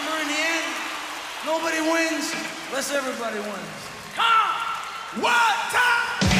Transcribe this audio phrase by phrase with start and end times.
[0.00, 0.74] Remember, in the end,
[1.46, 2.32] nobody wins
[2.68, 3.80] unless everybody wins.
[4.16, 5.22] Come!
[5.22, 6.30] What time?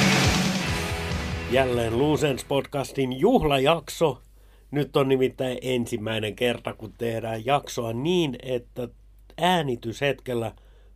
[1.50, 4.22] Jälleen Luusens podcastin juhlajakso.
[4.70, 8.88] Nyt on nimittäin ensimmäinen kerta, kun tehdään jaksoa niin, että
[9.38, 10.52] äänityshetkellä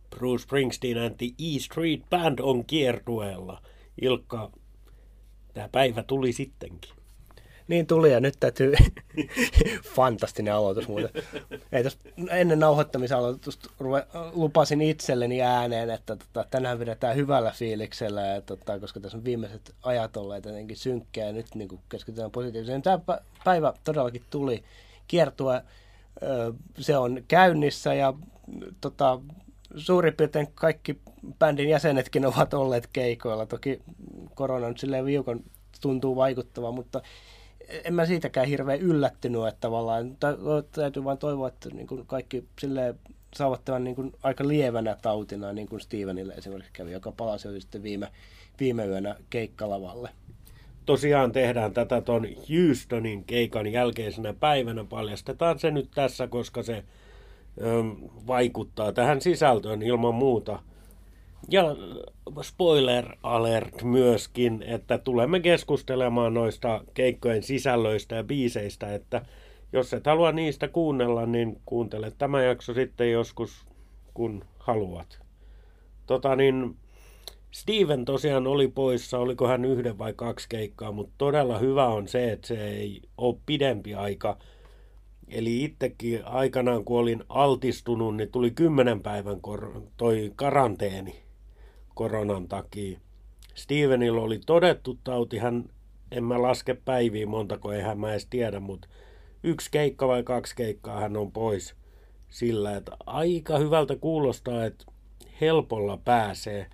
[0.09, 3.61] Bruce Springsteen and the E Street Band on kiertueella.
[4.01, 4.51] Ilkka,
[5.53, 6.94] tämä päivä tuli sittenkin.
[7.67, 8.73] Niin tuli ja nyt täytyy,
[9.95, 11.09] fantastinen aloitus muuten.
[11.71, 11.97] Ei tos,
[12.29, 13.69] ennen nauhoittamisaloitusta
[14.33, 19.75] lupasin itselleni ääneen, että tota, tänään vedetään hyvällä fiiliksellä, ja, tota, koska tässä on viimeiset
[19.83, 22.81] ajat olleet jotenkin synkkää ja nyt niin keskitytään positiiviseen.
[22.81, 22.99] Tämä
[23.43, 24.63] päivä todellakin tuli
[25.07, 25.61] kiertua,
[26.79, 28.13] se on käynnissä ja
[28.81, 29.19] tota,
[29.77, 30.99] suurin piirtein kaikki
[31.39, 33.45] bändin jäsenetkin ovat olleet keikoilla.
[33.45, 33.81] Toki
[34.35, 35.43] korona nyt silleen viukon
[35.81, 37.01] tuntuu vaikuttava, mutta
[37.83, 40.17] en mä siitäkään hirveän yllättynyt, että tavallaan
[40.71, 42.99] täytyy vain toivoa, että niin kuin kaikki silleen
[43.35, 47.83] saavat tämän niin kuin aika lievänä tautina, niin kuin Stevenille esimerkiksi kävi, joka palasi sitten
[47.83, 48.07] viime,
[48.59, 50.09] viime yönä keikkalavalle.
[50.85, 54.83] Tosiaan tehdään tätä tuon Houstonin keikan jälkeisenä päivänä.
[54.83, 56.83] Paljastetaan se nyt tässä, koska se
[57.61, 57.83] ö,
[58.27, 60.59] vaikuttaa tähän sisältöön ilman muuta–
[61.49, 61.63] ja
[62.41, 69.25] spoiler alert myöskin, että tulemme keskustelemaan noista keikkojen sisällöistä ja biiseistä, että
[69.73, 73.65] jos et halua niistä kuunnella, niin kuuntele tämä jakso sitten joskus,
[74.13, 75.19] kun haluat.
[76.05, 76.75] Tota niin,
[77.51, 82.31] Steven tosiaan oli poissa, oliko hän yhden vai kaksi keikkaa, mutta todella hyvä on se,
[82.31, 84.37] että se ei ole pidempi aika.
[85.27, 91.24] Eli itsekin aikanaan, kun olin altistunut, niin tuli kymmenen päivän kor- toi karanteeni
[91.95, 92.99] koronan takia.
[93.53, 95.69] Stevenillä oli todettu tauti, hän,
[96.11, 98.87] en mä laske päiviä montako, eihän mä edes tiedä, mutta
[99.43, 101.75] yksi keikka vai kaksi keikkaa hän on pois
[102.29, 104.85] sillä, että aika hyvältä kuulostaa, että
[105.41, 106.67] helpolla pääsee.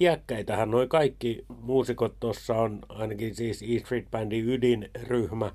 [0.00, 5.52] Iäkkäitähän noin kaikki muusikot tuossa on, ainakin siis E Street Bandin ydinryhmä,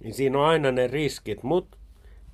[0.00, 1.77] niin siinä on aina ne riskit, mutta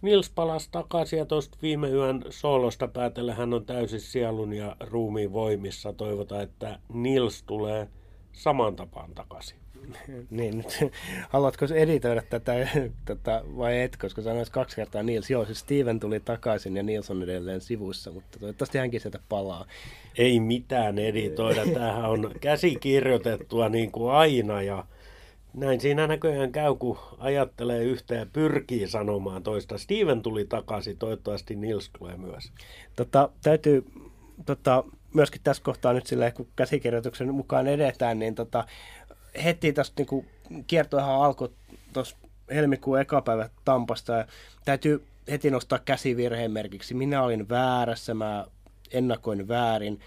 [0.03, 5.33] Nils palasi takaisin ja tuosta viime yön soolosta päätellä hän on täysin sielun ja ruumiin
[5.33, 5.93] voimissa.
[5.93, 7.89] Toivotaan, että Nils tulee
[8.33, 9.59] saman tapaan takaisin.
[10.31, 10.93] niin, nyt,
[11.29, 12.69] haluatko editoida tätä,
[13.05, 15.31] tätä vai et, koska sanoit kaksi kertaa Nils.
[15.31, 19.67] Joo, siis Steven tuli takaisin ja Nils on edelleen sivuissa, mutta toivottavasti hänkin sieltä palaa.
[20.19, 24.85] Ei mitään editoida, tämähän on käsikirjoitettua niin kuin aina ja
[25.55, 29.79] näin siinä näköjään käy, kun ajattelee yhtä ja pyrkii sanomaan toista.
[29.79, 32.53] Steven tuli takaisin, toivottavasti Nils tulee myös.
[32.97, 33.85] Tota, täytyy
[34.47, 34.85] tota,
[35.15, 38.65] myöskin tässä kohtaa nyt silleen, kun käsikirjoituksen mukaan edetään, niin tota,
[39.45, 40.27] heti tästä niin
[40.67, 41.49] kiertoihan alkoi
[41.93, 42.17] tuossa
[42.51, 44.27] helmikuun eka päivä Tampasta ja
[44.65, 46.95] täytyy heti nostaa käsivirheen merkiksi.
[46.95, 48.47] Minä olin väärässä, mä
[48.91, 50.01] ennakoin väärin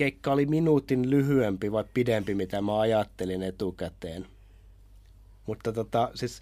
[0.00, 4.26] keikka oli minuutin lyhyempi vai pidempi, mitä mä ajattelin etukäteen.
[5.46, 6.40] Mutta tota, siis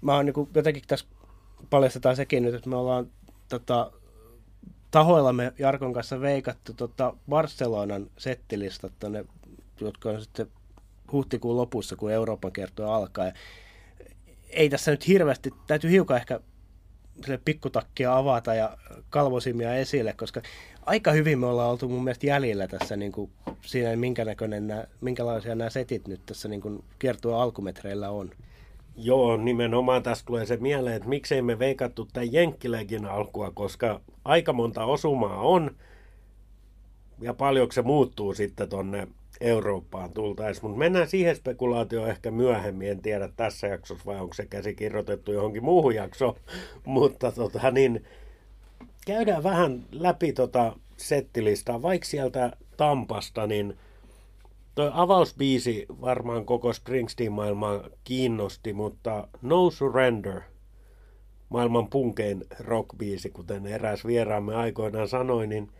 [0.00, 1.06] mä oon niin jotenkin tässä
[1.70, 3.06] paljastetaan sekin nyt, että me ollaan
[3.48, 3.92] tota,
[4.90, 9.24] tahoillamme Jarkon kanssa veikattu tota Barcelonan settilistat tonne,
[9.80, 10.46] jotka on sitten
[11.12, 13.26] huhtikuun lopussa, kun Euroopan kertoo alkaa.
[13.26, 13.32] Ja
[14.50, 16.40] ei tässä nyt hirveästi, täytyy hiukan ehkä
[17.24, 18.78] sille pikkutakkia avata ja
[19.10, 20.42] kalvosimia esille, koska
[20.86, 23.30] aika hyvin me ollaan oltu mun mielestä jäljellä tässä niin kuin
[23.60, 28.30] siinä, minkä näköinen nämä, minkälaisia nämä setit nyt tässä niin kuin kiertua alkumetreillä on.
[28.96, 34.52] Joo, nimenomaan tästä tulee se mieleen, että miksei me veikattu tämän Jenkkilegin alkua, koska aika
[34.52, 35.76] monta osumaa on
[37.20, 39.08] ja paljonko se muuttuu sitten tonne
[39.40, 40.62] Eurooppaan tultaessa.
[40.62, 42.90] Mutta mennään siihen spekulaatioon ehkä myöhemmin.
[42.90, 46.34] En tiedä tässä jaksossa vai onko se käsikirjoitettu johonkin muuhun jaksoon.
[46.84, 48.04] Mutta tota, niin,
[49.06, 51.82] käydään vähän läpi tota settilistaa.
[51.82, 53.76] Vaikka sieltä Tampasta, niin
[54.74, 60.40] Tuo avausbiisi varmaan koko Springsteen-maailmaa kiinnosti, mutta No Surrender,
[61.48, 65.70] maailman punkein rockbiisi, kuten eräs vieraamme aikoinaan sanoi, niin–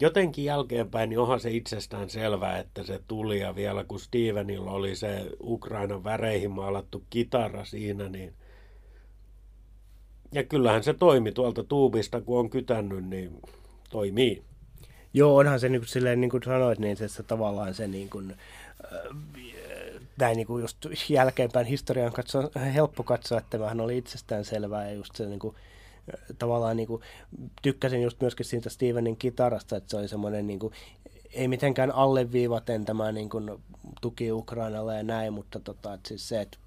[0.00, 3.40] jotenkin jälkeenpäin, niin onhan se itsestään selvää, että se tuli.
[3.40, 8.34] Ja vielä kun Stevenilla oli se Ukrainan väreihin maalattu kitara siinä, niin
[10.32, 13.40] ja kyllähän se toimi tuolta tuubista, kun on kytännyt, niin
[13.90, 14.42] toimii.
[15.14, 18.10] Joo, onhan se niin kuin, silleen, niin kuin sanoit, niin se, se tavallaan se niin
[18.10, 18.30] kuin,
[18.84, 19.16] äh,
[20.18, 24.94] näin niin kuin just jälkeenpäin historian katsoa, helppo katsoa, että tämähän oli itsestään selvää ja
[24.94, 25.56] just se niin kuin,
[26.38, 27.02] tavallaan niin kuin,
[27.62, 30.72] tykkäsin just myöskin siitä Stevenin kitarasta, että se oli semmoinen niin kuin,
[31.32, 33.50] ei mitenkään alleviivaten tämä niin kuin,
[34.00, 36.58] tuki Ukrainalle ja näin, mutta tota, että siis se, että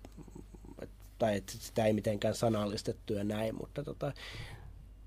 [1.17, 4.13] tai että sitä ei mitenkään sanallistettu ja näin, mutta tota...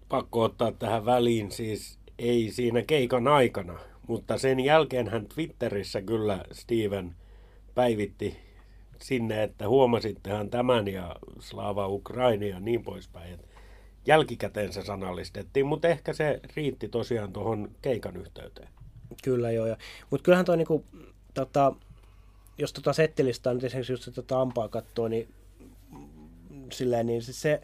[0.09, 6.45] Pakko ottaa tähän väliin, siis ei siinä keikan aikana, mutta sen jälkeen hän Twitterissä kyllä
[6.53, 7.15] Steven
[7.75, 8.37] päivitti
[9.03, 13.35] sinne, että huomasittehan tämän ja Slava Ukraini ja niin poispäin.
[13.35, 13.49] Et
[14.07, 18.69] jälkikäteen se sanallistettiin, mutta ehkä se riitti tosiaan tuohon keikan yhteyteen.
[19.25, 19.77] Kyllä joo,
[20.11, 20.85] mutta kyllähän tuo niinku,
[21.35, 21.73] tota,
[22.59, 25.29] jos tota settilistaa nyt esimerkiksi just tota ampaa katsoo, niin
[26.73, 27.61] silleen, niin siis se,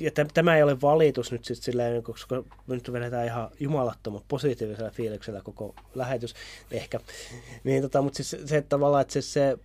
[0.00, 5.40] ja tämä ei ole valitus nyt sitten silleen, koska nyt vedetään ihan jumalattoman positiivisella fiiliksellä
[5.40, 6.34] koko lähetys
[6.70, 7.00] ehkä.
[7.64, 9.58] Niin, tota, mutta siis se, että tavallaan, että se, se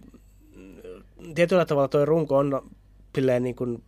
[1.36, 2.70] tietyllä tavalla tuo runko on
[3.16, 3.84] silleen niin kuin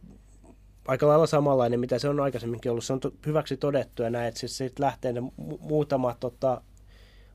[0.88, 2.84] aika lailla samanlainen, mitä se on aikaisemminkin ollut.
[2.84, 6.62] Se on hyväksi todettu ja näin, että siis siitä lähtee ne mu- muutama, tota,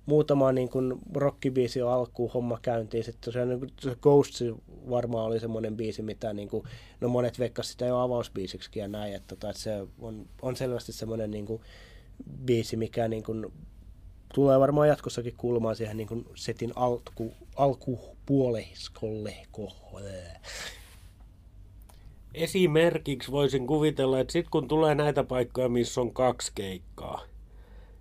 [0.09, 3.05] muutama niin kuin rockibiisi on alkuun homma käyntiin.
[3.05, 4.45] Sitten tosiaan niin se Ghosts
[4.91, 6.65] varmaan oli semmoinen biisi, mitä niin kuin,
[7.01, 9.15] no monet veikkasivat sitä jo avausbiisiksi ja näin.
[9.15, 11.63] Että, tota, että se on, on selvästi semmoinen niin kuin,
[12.45, 13.53] biisi, mikä niin kuin,
[14.35, 19.37] tulee varmaan jatkossakin kuulumaan siihen niin kuin setin alku, alkupuoliskolle.
[22.35, 27.23] Esimerkiksi voisin kuvitella, että sitten kun tulee näitä paikkoja, missä on kaksi keikkaa,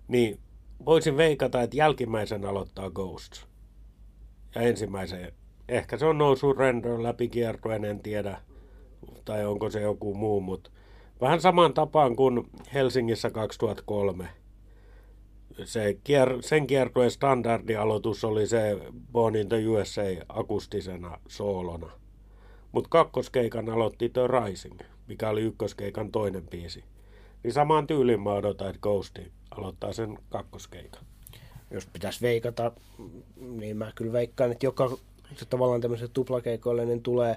[0.08, 0.40] niin
[0.86, 3.46] voisin veikata, että jälkimmäisen aloittaa Ghosts.
[4.54, 5.32] Ja ensimmäisen,
[5.68, 8.40] ehkä se on noussut Render läpi kiertuen, en tiedä,
[9.24, 10.70] tai onko se joku muu, mutta
[11.20, 14.28] vähän saman tapaan kuin Helsingissä 2003.
[15.64, 18.78] Se kier, sen kiertueen standardialoitus oli se
[19.12, 21.90] Born in the USA akustisena soolona.
[22.72, 26.84] Mutta kakkoskeikan aloitti The Rising, mikä oli ykköskeikan toinen biisi.
[27.42, 31.02] Niin samaan tyyliin mä odotan, että Ghosti aloittaa sen kakkoskeikan.
[31.70, 32.72] Jos pitäisi veikata,
[33.36, 34.98] niin mä kyllä veikkaan, että joka
[35.36, 37.36] se tavallaan tämmöiselle tuplakeikoille niin tulee,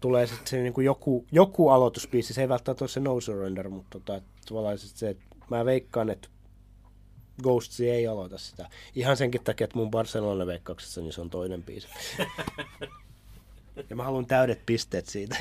[0.00, 2.34] tulee sitten se niin kuin joku, joku aloituspiisi.
[2.34, 6.10] Se ei välttämättä ole se No Surrender, mutta tota, että tavallaan se, että mä veikkaan,
[6.10, 6.28] että
[7.42, 8.68] Ghosts ei aloita sitä.
[8.94, 11.88] Ihan senkin takia, että mun Barcelona-veikkauksessa niin se on toinen biisi.
[13.90, 15.36] Ja mä haluan täydet pisteet siitä.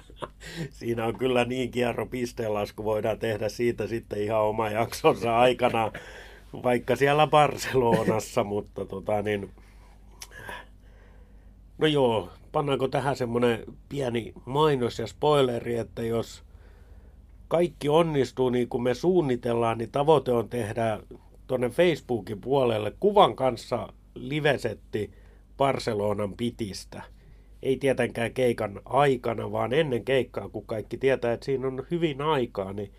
[0.70, 5.92] Siinä on kyllä niin kierro pisteenlasku, voidaan tehdä siitä sitten ihan oma jaksonsa aikana,
[6.62, 9.50] vaikka siellä Barcelonassa, mutta tota niin...
[11.78, 16.42] No joo, pannaanko tähän semmoinen pieni mainos ja spoileri, että jos
[17.48, 21.00] kaikki onnistuu niin kuin me suunnitellaan, niin tavoite on tehdä
[21.46, 25.10] tuonne Facebookin puolelle kuvan kanssa livesetti
[25.56, 27.02] Barcelonan pitistä–
[27.62, 32.72] ei tietenkään keikan aikana, vaan ennen keikkaa, kun kaikki tietää, että siinä on hyvin aikaa,
[32.72, 32.92] niin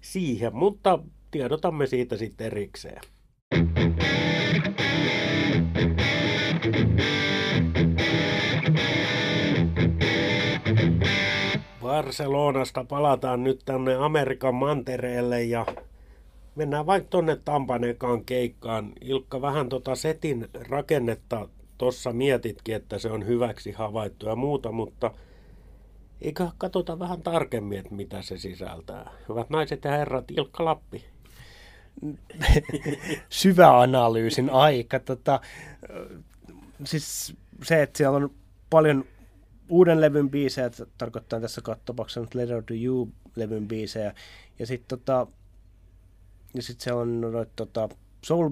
[0.00, 0.98] siihen, mutta
[1.30, 3.00] tiedotamme siitä sitten erikseen.
[11.82, 15.66] Barcelonasta palataan nyt tänne Amerikan mantereelle ja
[16.54, 18.92] mennään vaikka tonne Tampanekaan keikkaan.
[19.00, 21.48] Ilkka, vähän tota setin rakennetta
[21.78, 25.10] tuossa mietitkin, että se on hyväksi havaittu ja muuta, mutta
[26.20, 29.10] eikö katsota vähän tarkemmin, että mitä se sisältää.
[29.28, 31.04] Hyvät naiset ja herrat, Ilkka Lappi.
[33.28, 35.00] Syvä analyysin aika.
[35.00, 35.40] Tota,
[36.84, 38.30] siis se, että siellä on
[38.70, 39.04] paljon
[39.68, 44.14] uuden levyn biisejä, tarkoittaa tässä tapauksessa nyt Letter to You-levyn biisejä,
[44.58, 45.26] ja sitten tota,
[46.54, 47.88] ja sit se on noit, tota,
[48.26, 48.50] soul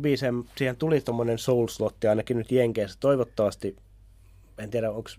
[0.56, 2.98] siihen tuli tuommoinen soul-slotti ainakin nyt Jenkeissä.
[3.00, 3.76] Toivottavasti,
[4.58, 5.10] en tiedä onko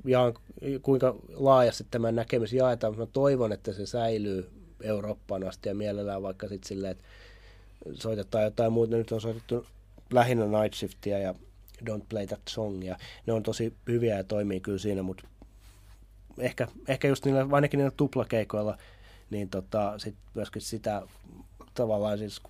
[0.82, 4.50] kuinka laajasti tämä näkemys jaetaan, mutta mä toivon, että se säilyy
[4.82, 7.04] Eurooppaan asti ja mielellään vaikka sitten silleen, että
[7.94, 8.96] soitetaan jotain muuta.
[8.96, 9.66] Nyt on soitettu
[10.14, 11.36] lähinnä Night Shiftia ja
[11.90, 15.28] Don't Play That Song ja ne on tosi hyviä ja toimii kyllä siinä, mutta
[16.40, 18.78] ehkä, ehkä just niillä, ainakin niillä tuplakeikoilla,
[19.30, 21.02] niin tota, sit myöskin sitä
[21.74, 22.42] tavallaan siis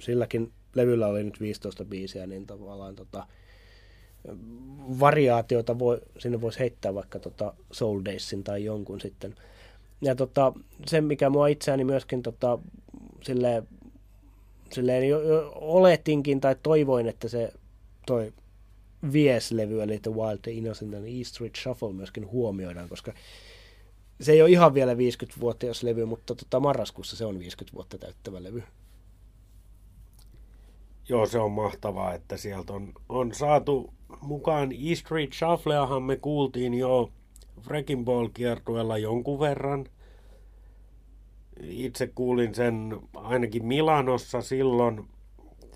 [0.00, 3.26] silläkin levyllä oli nyt 15 biisiä, niin tavallaan tota,
[5.00, 9.34] variaatiota voi, sinne voisi heittää vaikka tota Soul Daysin tai jonkun sitten.
[10.00, 10.52] Ja tota,
[10.86, 12.58] se, mikä mua itseäni myöskin tota,
[13.22, 13.68] silleen,
[14.72, 17.52] silleen jo, jo oletinkin tai toivoin, että se
[18.06, 18.32] toi
[19.12, 23.12] Vies-levy, eli The Wild, The Innocent and East Street Shuffle myöskin huomioidaan, koska
[24.20, 28.42] se ei ole ihan vielä 50-vuotias levy, mutta tota, marraskuussa se on 50 vuotta täyttävä
[28.42, 28.62] levy.
[31.08, 36.74] Joo, se on mahtavaa, että sieltä on, on saatu mukaan E Street Shuffleahan me kuultiin
[36.74, 37.10] jo
[37.66, 39.86] Wrecking Ball kiertueella jonkun verran.
[41.60, 45.04] Itse kuulin sen ainakin Milanossa silloin.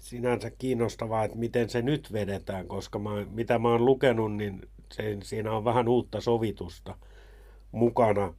[0.01, 5.19] Sinänsä kiinnostavaa, että miten se nyt vedetään, koska mä, mitä mä oon lukenut, niin se,
[5.23, 6.97] siinä on vähän uutta sovitusta
[7.73, 8.35] mukana.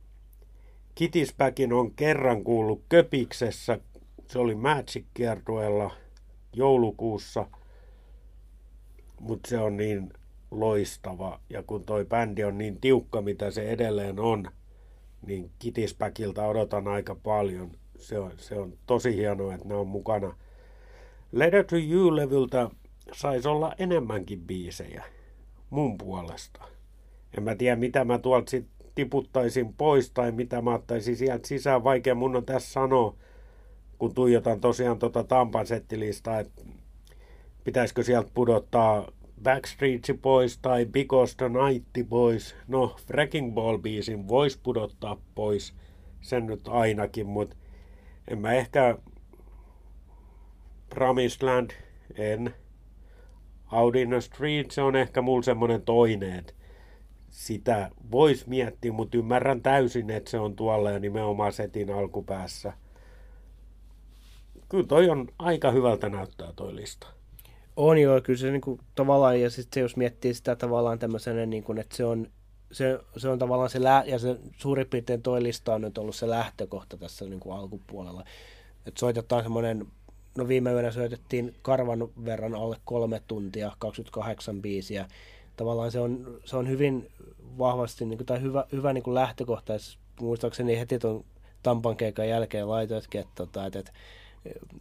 [0.96, 3.80] Kitispäkin on kerran kuullut Köpiksessä,
[4.28, 5.92] se oli Magic-kiertueella
[6.54, 7.48] joulukuussa,
[9.20, 10.14] mutta se on niin
[10.52, 11.40] loistava.
[11.50, 14.48] Ja kun toi bändi on niin tiukka, mitä se edelleen on,
[15.26, 17.72] niin Kitispäkiltä odotan aika paljon.
[17.98, 20.36] Se on, se on tosi hienoa, että ne on mukana.
[21.32, 22.70] Letter to You-levyltä
[23.12, 25.04] saisi olla enemmänkin biisejä
[25.70, 26.64] mun puolesta.
[27.38, 31.84] En mä tiedä, mitä mä tuolta sit tiputtaisin pois tai mitä mä ottaisin sieltä sisään.
[31.84, 33.16] Vaikea mun on tässä sanoa,
[34.04, 36.62] kun tuijotan tosiaan tota Tampan settilistaa, että
[37.64, 39.12] pitäisikö sieltä pudottaa
[39.44, 42.56] Backstreet pois tai Because the Night pois.
[42.68, 45.74] No, Wrecking Ball-biisin voisi pudottaa pois,
[46.22, 47.56] sen nyt ainakin, mutta
[48.28, 48.98] en mä ehkä
[50.90, 51.72] Promised Land,
[52.16, 52.54] en.
[53.72, 56.54] Out in the Street, se on ehkä mulla semmonen toinen, että
[57.30, 62.74] sitä voisi miettiä, mutta ymmärrän täysin, että se on tuolla ja nimenomaan setin alkupäässä.
[64.74, 67.08] Kyllä toi on aika hyvältä näyttää toi lista.
[67.76, 71.64] On joo, kyllä se niin kuin, tavallaan, ja sitten jos miettii sitä tavallaan tämmöisenä, niin
[71.64, 72.28] kuin, että se on,
[72.72, 76.16] se, se on tavallaan se, lä- ja se suurin piirtein toi lista on nyt ollut
[76.16, 78.24] se lähtökohta tässä niin kuin alkupuolella.
[78.86, 79.88] Että soitetaan semmoinen,
[80.38, 85.08] no viime yönä soitettiin karvan verran alle kolme tuntia, 28 biisiä.
[85.58, 87.12] Tavallaan se on, se on hyvin
[87.58, 89.74] vahvasti, niin kuin, tai hyvä, hyvä niin kuin lähtökohta,
[90.22, 91.26] muistaakseni heti tuon
[91.64, 93.92] Tampan keikan jälkeen laitoitkin, että, tota, että, että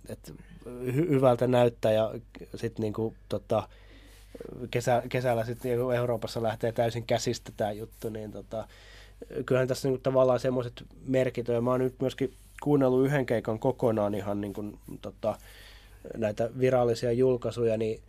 [0.09, 0.33] että
[0.66, 2.14] hy- hyvältä näyttää ja
[2.54, 3.69] sitten niinku, tota,
[4.71, 8.69] kesä, kesällä sitten niinku Euroopassa lähtee täysin käsistä tämä juttu, niin tota,
[9.47, 11.54] kyllähän tässä niinku tavallaan semmoiset merkit on.
[11.54, 15.38] Ja mä oon nyt myöskin kuunnellut yhden keikan kokonaan ihan niinku, tota,
[16.16, 18.02] näitä virallisia julkaisuja, niin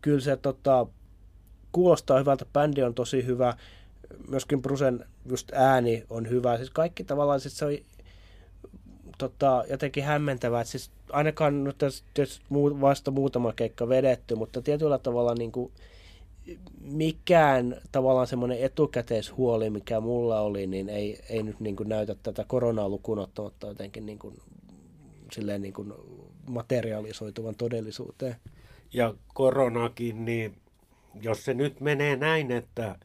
[0.00, 0.86] kyllä se tota,
[1.72, 3.56] kuulostaa hyvältä, bändi on tosi hyvä,
[4.28, 7.72] myöskin Brusen just ääni on hyvä, siis kaikki tavallaan, siis se on
[9.18, 12.04] tota, jotenkin hämmentävää, että siis ainakaan nyt tässä
[12.80, 15.72] vasta muutama keikka vedetty, mutta tietyllä tavalla niin kuin,
[16.80, 22.44] mikään tavallaan semmoinen etukäteishuoli, mikä mulla oli, niin ei, ei nyt niin kuin näytä tätä
[22.44, 24.34] koronaa lukuun ottamatta jotenkin niin kuin,
[25.32, 25.92] silleen niin kuin
[26.50, 28.36] materialisoituvan todellisuuteen.
[28.92, 30.56] Ja koronakin, niin
[31.22, 32.98] jos se nyt menee näin, että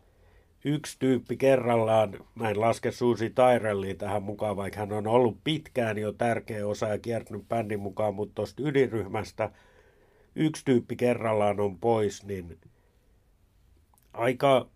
[0.66, 5.98] yksi tyyppi kerrallaan, mä en laske Suusi Tyrellia tähän mukaan, vaikka hän on ollut pitkään
[5.98, 9.52] jo tärkeä osa ja kiertynyt bändin mukaan, mutta tuosta ydinryhmästä
[10.36, 12.58] yksi tyyppi kerrallaan on pois, niin
[14.14, 14.68] aika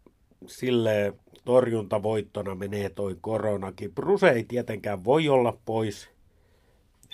[0.45, 1.13] sille
[1.45, 3.93] torjuntavoittona menee toi koronakin.
[3.93, 6.09] Bruse ei tietenkään voi olla pois.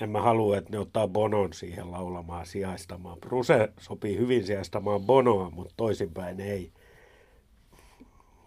[0.02, 3.20] En mä halua, että ne ottaa Bonon siihen laulamaan sijaistamaan.
[3.20, 6.72] Bruse sopii hyvin sijaistamaan Bonoa, mutta toisinpäin ei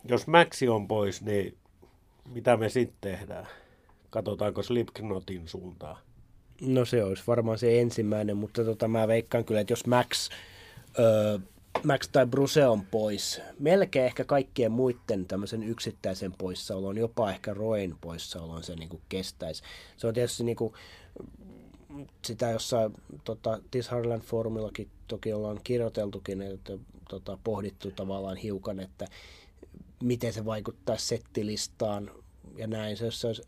[0.05, 1.57] jos Maxi on pois, niin
[2.35, 3.47] mitä me sitten tehdään?
[4.11, 5.97] Katsotaanko Slipknotin suuntaan?
[6.61, 10.31] No se olisi varmaan se ensimmäinen, mutta tota, mä veikkaan kyllä, että jos Max,
[10.99, 11.39] öö,
[11.85, 17.95] Max tai Bruse on pois, melkein ehkä kaikkien muiden tämmöisen yksittäisen poissaolon, jopa ehkä Roin
[18.01, 19.63] poissaolon se niin kestäisi.
[19.97, 20.75] Se on tietysti niin kuin,
[22.25, 22.93] sitä jossain
[23.25, 26.73] tota, This Harland Forumillakin toki ollaan kirjoiteltukin, että
[27.09, 29.07] tota, pohdittu tavallaan hiukan, että
[30.03, 32.11] miten se vaikuttaa settilistaan
[32.57, 32.97] ja näin.
[32.97, 33.43] Se, se olisi,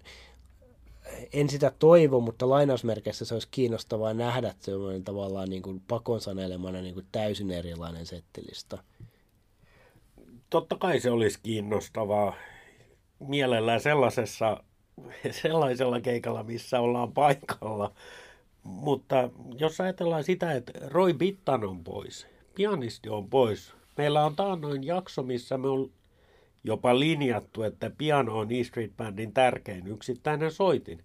[1.32, 5.82] en sitä toivo, mutta lainausmerkeissä se olisi kiinnostavaa nähdä että se on tavallaan niin kuin
[5.88, 8.78] pakon sanelemana niin kuin täysin erilainen settilista.
[10.50, 12.34] Totta kai se olisi kiinnostavaa
[13.18, 14.64] mielellään sellaisessa,
[15.42, 17.92] sellaisella keikalla, missä ollaan paikalla.
[18.62, 23.72] Mutta jos ajatellaan sitä, että Roy Bittan on pois, pianisti on pois.
[23.96, 25.68] Meillä on taannoin jakso, missä me
[26.64, 31.04] jopa linjattu, että piano on E Street Bandin tärkein yksittäinen soitin.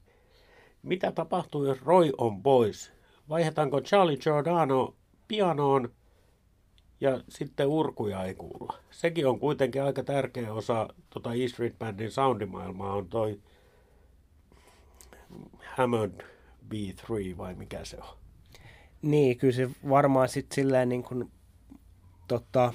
[0.83, 2.91] Mitä tapahtuu, jos Roy on pois?
[3.29, 4.95] Vaihdetaanko Charlie Giordano
[5.27, 5.89] pianoon
[7.01, 8.77] ja sitten urkuja ei kuulla?
[8.91, 13.39] Sekin on kuitenkin aika tärkeä osa tota E Street Bandin soundimaailmaa, on toi
[15.63, 16.21] Hammond
[16.69, 18.17] B3 vai mikä se on?
[19.01, 21.31] Niin, kyllä se varmaan sitten silleen niin kuin,
[22.27, 22.73] tota,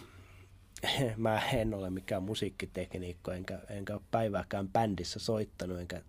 [1.16, 6.02] mä en ole mikään musiikkitekniikko, enkä, enkä päivääkään bändissä soittanut, enkä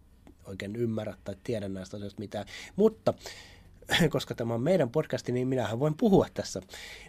[0.45, 2.45] oikein ymmärrä tai tiedä näistä asioista mitään.
[2.75, 3.13] Mutta
[4.09, 6.61] koska tämä on meidän podcasti, niin minähän voin puhua tässä.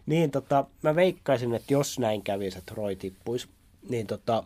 [0.06, 3.49] Niin tota, mä veikkaisin, että jos näin kävisi, että Roy tippuisi,
[3.88, 4.44] niin tota,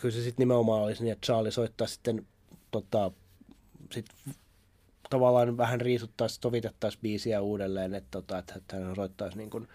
[0.00, 2.26] kyllä se sitten nimenomaan olisi niin, että Charlie soittaa sitten
[2.70, 3.10] tota,
[3.92, 4.06] sit
[5.10, 9.68] tavallaan vähän riisuttaisi, sovitettaisiin biisiä uudelleen, että, tota, että hän soittaisi niin kuin,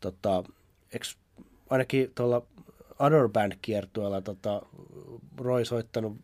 [0.00, 0.44] tota,
[0.92, 1.18] eks
[1.70, 2.42] ainakin tuolla
[2.98, 3.52] Other Band
[4.24, 4.62] tota,
[5.38, 6.16] Roy soittanut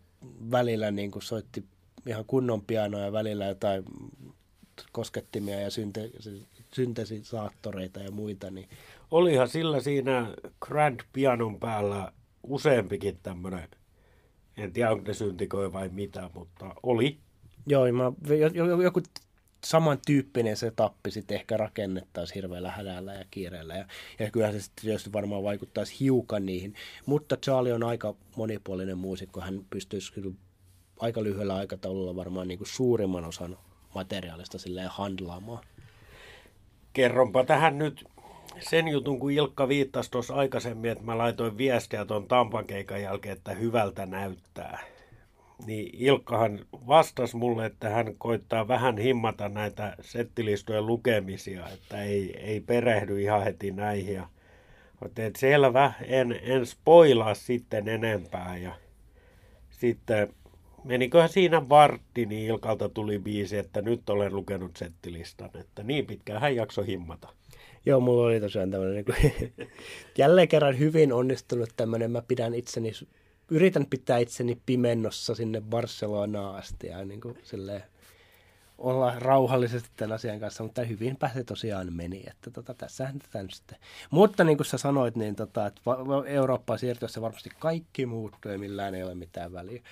[0.51, 1.65] välillä niin kuin soitti
[2.07, 3.85] ihan kunnon pianoja välillä jotain
[4.93, 6.11] koskettimia ja synte,
[6.75, 8.51] syntesisaattoreita ja muita.
[8.51, 8.69] Niin.
[9.11, 12.13] Olihan sillä siinä Grand Pianon päällä
[12.43, 13.69] useampikin tämmöinen,
[14.57, 17.19] en tiedä onko ne syntikoi vai mitä, mutta oli.
[17.67, 18.13] Joo, mä,
[18.83, 19.03] joku
[19.71, 23.77] samantyyppinen se tappi sitten ehkä rakennettaisiin hirveällä hädällä ja kiireellä.
[23.77, 23.87] Ja,
[24.19, 26.75] ja kyllä se sitten tietysti varmaan vaikuttaisi hiukan niihin.
[27.07, 29.41] Mutta Charlie on aika monipuolinen muusikko.
[29.41, 30.13] Hän pystyisi
[31.01, 33.59] aika lyhyellä aikataululla varmaan niin kuin suurimman osan
[33.95, 35.65] materiaalista silleen handlaamaan.
[36.93, 38.05] Kerronpa tähän nyt
[38.61, 43.37] sen jutun, kun Ilkka viittasi tuossa aikaisemmin, että mä laitoin viestiä tuon Tampan keikan jälkeen,
[43.37, 44.96] että hyvältä näyttää.
[45.67, 52.61] Niin Ilkkahan vastasi mulle, että hän koittaa vähän himmata näitä settilistojen lukemisia, että ei, ei
[52.61, 54.15] perehdy ihan heti näihin.
[54.15, 54.29] Ja,
[55.05, 58.57] että selvä, en, en spoilaa sitten enempää.
[58.57, 58.73] Ja
[59.71, 60.35] sitten
[60.85, 66.41] meniköhän siinä vartti, niin Ilkalta tuli biisi, että nyt olen lukenut settilistan, että niin pitkään
[66.41, 67.29] hän jaksoi himmata.
[67.87, 69.53] Joo, mulla oli tosiaan tämmöinen niin
[70.19, 72.93] jälleen kerran hyvin onnistunut tämmöinen, mä pidän itseni,
[73.51, 77.83] yritän pitää itseni pimennossa sinne Barcelonaan asti ja niin kuin, silleen,
[78.79, 83.55] olla rauhallisesti tämän asian kanssa, mutta hyvin pääse tosiaan meni, että tota, tässähän tätä nyt
[83.55, 83.79] sitten.
[84.11, 85.81] Mutta niin kuin sä sanoit, niin tota, että
[86.27, 89.83] Eurooppaan siirtyessä varmasti kaikki muuttuu ja millään ei ole mitään väliä.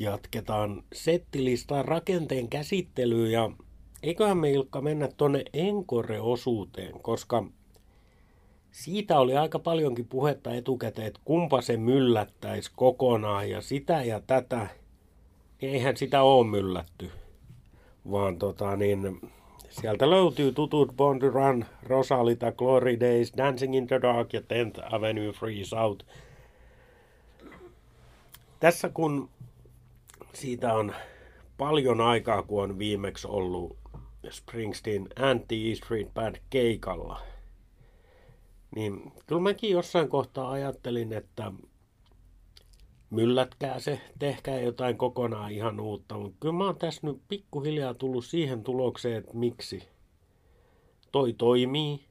[0.00, 3.50] Jatketaan settilistan rakenteen käsittelyyn ja
[4.02, 7.44] eiköhän me Ilkka mennä tuonne Encore-osuuteen, koska
[8.70, 14.66] siitä oli aika paljonkin puhetta etukäteen, että kumpa se myllättäisi kokonaan ja sitä ja tätä.
[15.60, 17.10] Niin eihän sitä ole myllätty,
[18.10, 19.20] vaan tota niin,
[19.70, 25.32] Sieltä löytyy tutut Bond Run, Rosalita, Glory Days, Dancing in the Dark ja 10th Avenue
[25.32, 26.06] Freeze Out.
[28.60, 29.30] Tässä kun
[30.32, 30.94] siitä on
[31.58, 33.79] paljon aikaa, kun on viimeksi ollut
[34.30, 37.20] Springsteen Anti-E Street Band keikalla,
[38.76, 41.52] niin kyllä mäkin jossain kohtaa ajattelin, että
[43.10, 46.18] myllätkää se, tehkää jotain kokonaan ihan uutta.
[46.18, 49.88] Mutta kyllä mä oon tässä nyt pikkuhiljaa tullut siihen tulokseen, että miksi.
[51.12, 52.04] Toi toimii,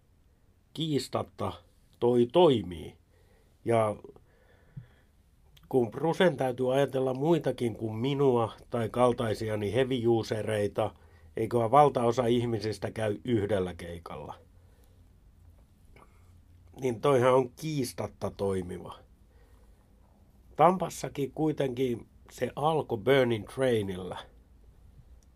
[0.73, 1.53] kiistatta
[1.99, 2.95] toi toimii.
[3.65, 3.95] Ja
[5.69, 10.91] kun Brusen täytyy ajatella muitakin kuin minua tai kaltaisiani heavy usereita,
[11.39, 14.35] eikö valtaosa ihmisistä käy yhdellä keikalla.
[16.81, 18.99] Niin toihan on kiistatta toimiva.
[20.55, 24.17] Tampassakin kuitenkin se alkoi Burning Trainilla,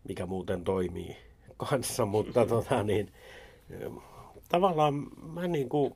[0.08, 1.16] mikä muuten toimii
[1.56, 3.12] kanssa, mutta tota niin,
[4.48, 5.94] tavallaan mä niin kuin,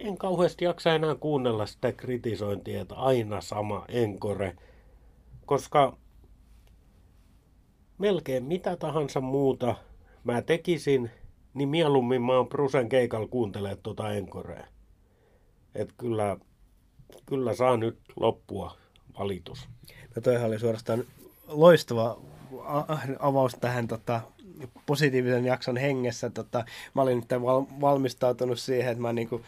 [0.00, 4.56] en kauheasti jaksa enää kuunnella sitä kritisointia, että aina sama enkore,
[5.46, 5.96] koska
[7.98, 9.74] melkein mitä tahansa muuta
[10.24, 11.10] mä tekisin,
[11.54, 14.66] niin mieluummin mä oon Prusen keikalla kuuntelemaan tuota enkorea.
[15.74, 16.36] Että kyllä
[17.26, 18.76] kyllä saa nyt loppua
[19.18, 19.68] valitus.
[20.16, 21.04] No toihan oli suorastaan
[21.48, 22.18] loistava
[23.18, 24.20] avaus tähän tota,
[24.86, 26.30] positiivisen jakson hengessä.
[26.30, 29.40] Tota, mä olin nyt val- valmistautunut siihen, että mä niinku,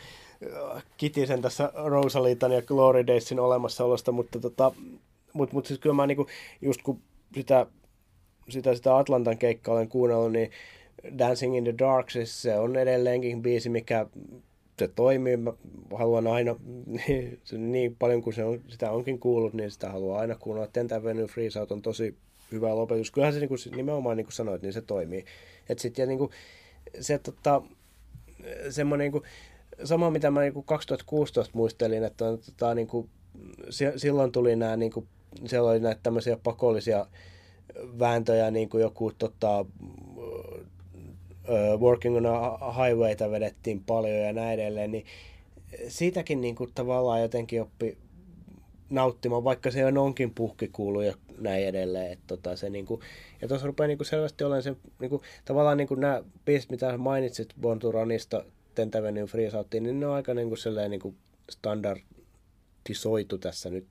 [0.96, 4.72] kitisen tässä Rosalitan ja Glory Daysin olemassaolosta, mutta tota,
[5.32, 6.26] mut, mut siis kyllä mä niinku,
[6.62, 7.00] just kun
[7.34, 7.66] sitä,
[8.48, 10.50] sitä, sitä Atlantan keikkaa olen kuunnellut, niin
[11.18, 14.06] Dancing in the Dark, siis se on edelleenkin biisi, mikä
[14.78, 15.36] se toimii.
[15.36, 15.52] Mä
[15.94, 16.56] haluan aina,
[17.52, 20.70] niin paljon kuin se on, sitä onkin kuullut, niin sitä haluan aina kuunnella.
[20.72, 22.16] Tenth Avenue Freeze Out on tosi
[22.52, 23.10] hyvä lopetus.
[23.10, 25.24] Kyllähän se niin kuin, nimenomaan niin kuin sanoit, niin se toimii.
[25.68, 26.30] Et sit, ja niin kuin,
[27.00, 27.62] se tota,
[28.70, 29.24] semmoinen niin kuin,
[29.84, 33.08] sama mitä mä niin kuin 2016 muistelin, että tota, niin kuin,
[33.96, 35.06] silloin tuli nämä, niin kuin,
[35.46, 37.06] siellä oli näitä tämmöisiä pakollisia
[37.98, 39.66] vääntöjä, niin kuin joku tota,
[41.78, 45.04] Working on a Highwayta vedettiin paljon ja näin edelleen, niin
[45.88, 47.98] siitäkin niin kuin tavallaan jotenkin oppi
[48.90, 52.12] nauttimaan, vaikka se on onkin puhkikuulu ja näin edelleen.
[52.12, 53.00] Että tota, se, niin kuin,
[53.42, 56.70] ja tuossa rupeaa niin kuin selvästi olemaan se, niin kuin, tavallaan niin kuin nämä biisit,
[56.70, 61.16] mitä mainitsit Bonturanista, Tentävenin Freesouttiin, niin ne on aika niin kuin, sellainen, niin kuin
[61.50, 63.86] standardisoitu tässä nyt.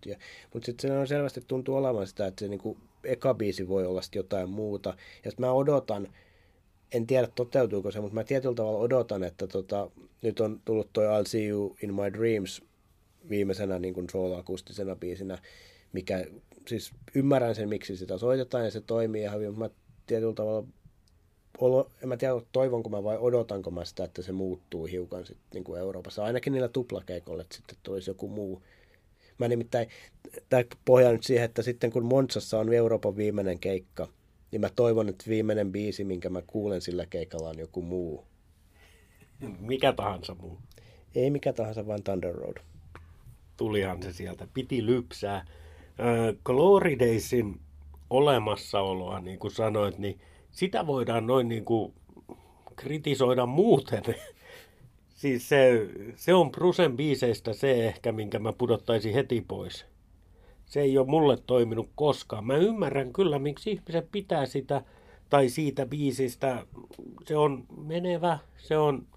[0.53, 3.85] Mutta sitten se on selvästi tuntuu olevan sitä, että se niin kuin, eka biisi voi
[3.85, 4.97] olla jotain muuta.
[5.25, 6.07] Ja mä odotan,
[6.91, 11.05] en tiedä toteutuuko se, mutta mä tietyllä tavalla odotan, että tota, nyt on tullut toi
[11.05, 12.61] I'll See You in My Dreams
[13.29, 15.37] viimeisenä niin kuin solo-akustisena biisinä,
[15.93, 16.25] mikä
[16.67, 19.69] siis ymmärrän sen, miksi sitä soitetaan ja se toimii ihan hyvin, mutta mä
[20.07, 20.67] tietyllä tavalla
[21.57, 25.37] olo, en mä tiedä, toivonko mä vai odotanko mä sitä, että se muuttuu hiukan sit,
[25.53, 26.23] niin kuin Euroopassa.
[26.23, 28.63] Ainakin niillä tuplakeikolla, että sitten tulisi joku muu.
[29.37, 29.87] Mä nimittäin,
[30.49, 34.07] tämä pohjaa nyt siihen, että sitten kun Monsassa on Euroopan viimeinen keikka,
[34.51, 38.25] niin mä toivon, että viimeinen biisi, minkä mä kuulen sillä keikalla, on joku muu.
[39.59, 40.57] Mikä tahansa muu.
[41.15, 42.57] Ei mikä tahansa, vaan Thunder Road.
[43.57, 44.47] Tulihan se sieltä.
[44.53, 45.35] Piti lypsää.
[45.35, 45.45] Äh,
[46.43, 47.59] Glory Daysin
[48.09, 50.19] olemassaoloa, niin kuin sanoit, niin
[50.51, 51.93] sitä voidaan noin niin kuin
[52.75, 54.03] kritisoida muuten.
[55.23, 59.85] siis se, se on Brusen biiseistä se ehkä, minkä mä pudottaisin heti pois.
[60.65, 62.45] Se ei ole mulle toiminut koskaan.
[62.45, 64.83] Mä ymmärrän kyllä, miksi ihmiset pitää sitä
[65.29, 66.65] tai siitä biisistä.
[67.25, 69.07] Se on menevä, se on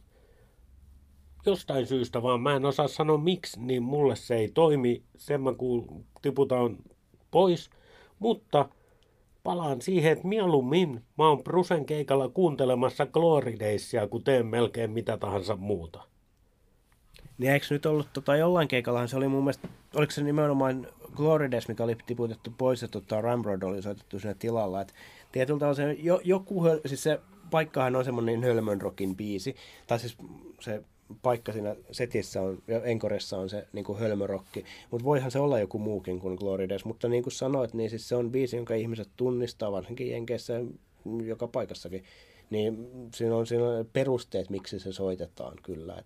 [1.47, 5.03] jostain syystä vaan, mä en osaa sanoa miksi, niin mulle se ei toimi.
[5.17, 5.83] Sen mä kuul,
[6.23, 6.77] tiputaan
[7.31, 7.71] pois.
[8.19, 8.69] Mutta
[9.47, 15.17] palaan siihen, että mieluummin mä oon Brusen keikalla kuuntelemassa Glory Daysia, kun teen melkein mitä
[15.17, 16.03] tahansa muuta.
[17.39, 21.51] Niin eikö nyt ollut tota, jollain keikallahan se oli mun mielestä, oliko se nimenomaan Glory
[21.51, 24.81] Days, mikä oli tiputettu pois ja tota, Ramrod oli soitettu sinne tilalla.
[24.81, 24.95] Et
[25.33, 29.57] tietyllä se, jo, joku, siis se paikkahan on semmoinen hölmön rockin biisi,
[29.87, 30.17] tai siis
[30.61, 30.83] se
[31.23, 35.59] paikka siinä setissä on, ja Enkoressa on se niin kuin hölmörokki, mutta voihan se olla
[35.59, 38.75] joku muukin kuin Glory Days, mutta niin kuin sanoit, niin siis se on biisi, jonka
[38.75, 40.61] ihmiset tunnistaa, varsinkin Jenkeissä
[41.25, 42.05] joka paikassakin,
[42.51, 46.03] niin siinä on, siinä on perusteet, miksi se soitetaan kyllä.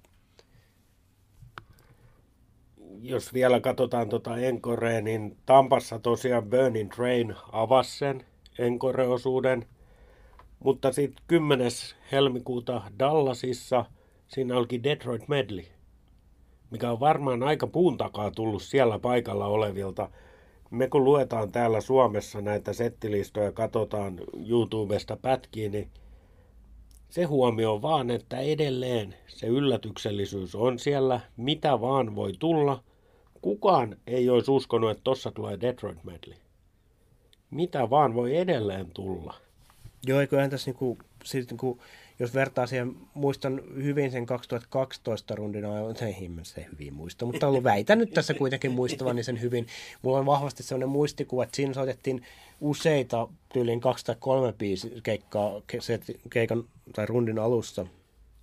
[3.03, 8.25] Jos vielä katsotaan tuota Enkorea, niin Tampassa tosiaan Burning Train avasi sen
[8.59, 9.67] Encore-osuuden,
[10.65, 11.71] mutta sitten 10.
[12.13, 13.85] helmikuuta Dallasissa–
[14.31, 15.64] siinä olikin Detroit Medley,
[16.71, 20.11] mikä on varmaan aika puun takaa tullut siellä paikalla olevilta.
[20.71, 25.90] Me kun luetaan täällä Suomessa näitä settilistoja ja katsotaan YouTubesta pätkiä, niin
[27.09, 32.83] se huomio vaan, että edelleen se yllätyksellisyys on siellä, mitä vaan voi tulla.
[33.43, 36.38] Kukaan ei olisi uskonut, että tossa tulee Detroit Medley.
[37.51, 39.35] Mitä vaan voi edelleen tulla.
[40.07, 41.79] Joo, eiköhän tässä niinku, siis niinku,
[42.21, 47.65] jos vertaa siihen, muistan hyvin sen 2012 rundin ajan, ei se hyvin muista, mutta ollut
[47.65, 49.67] väitän nyt tässä kuitenkin muistavani sen hyvin.
[50.03, 52.23] Mulla on vahvasti sellainen muistikuva, että siinä soitettiin
[52.61, 55.63] useita tyyliin kaksi tai kolme biisi keikkaa,
[56.31, 57.87] keikan tai rundin alussa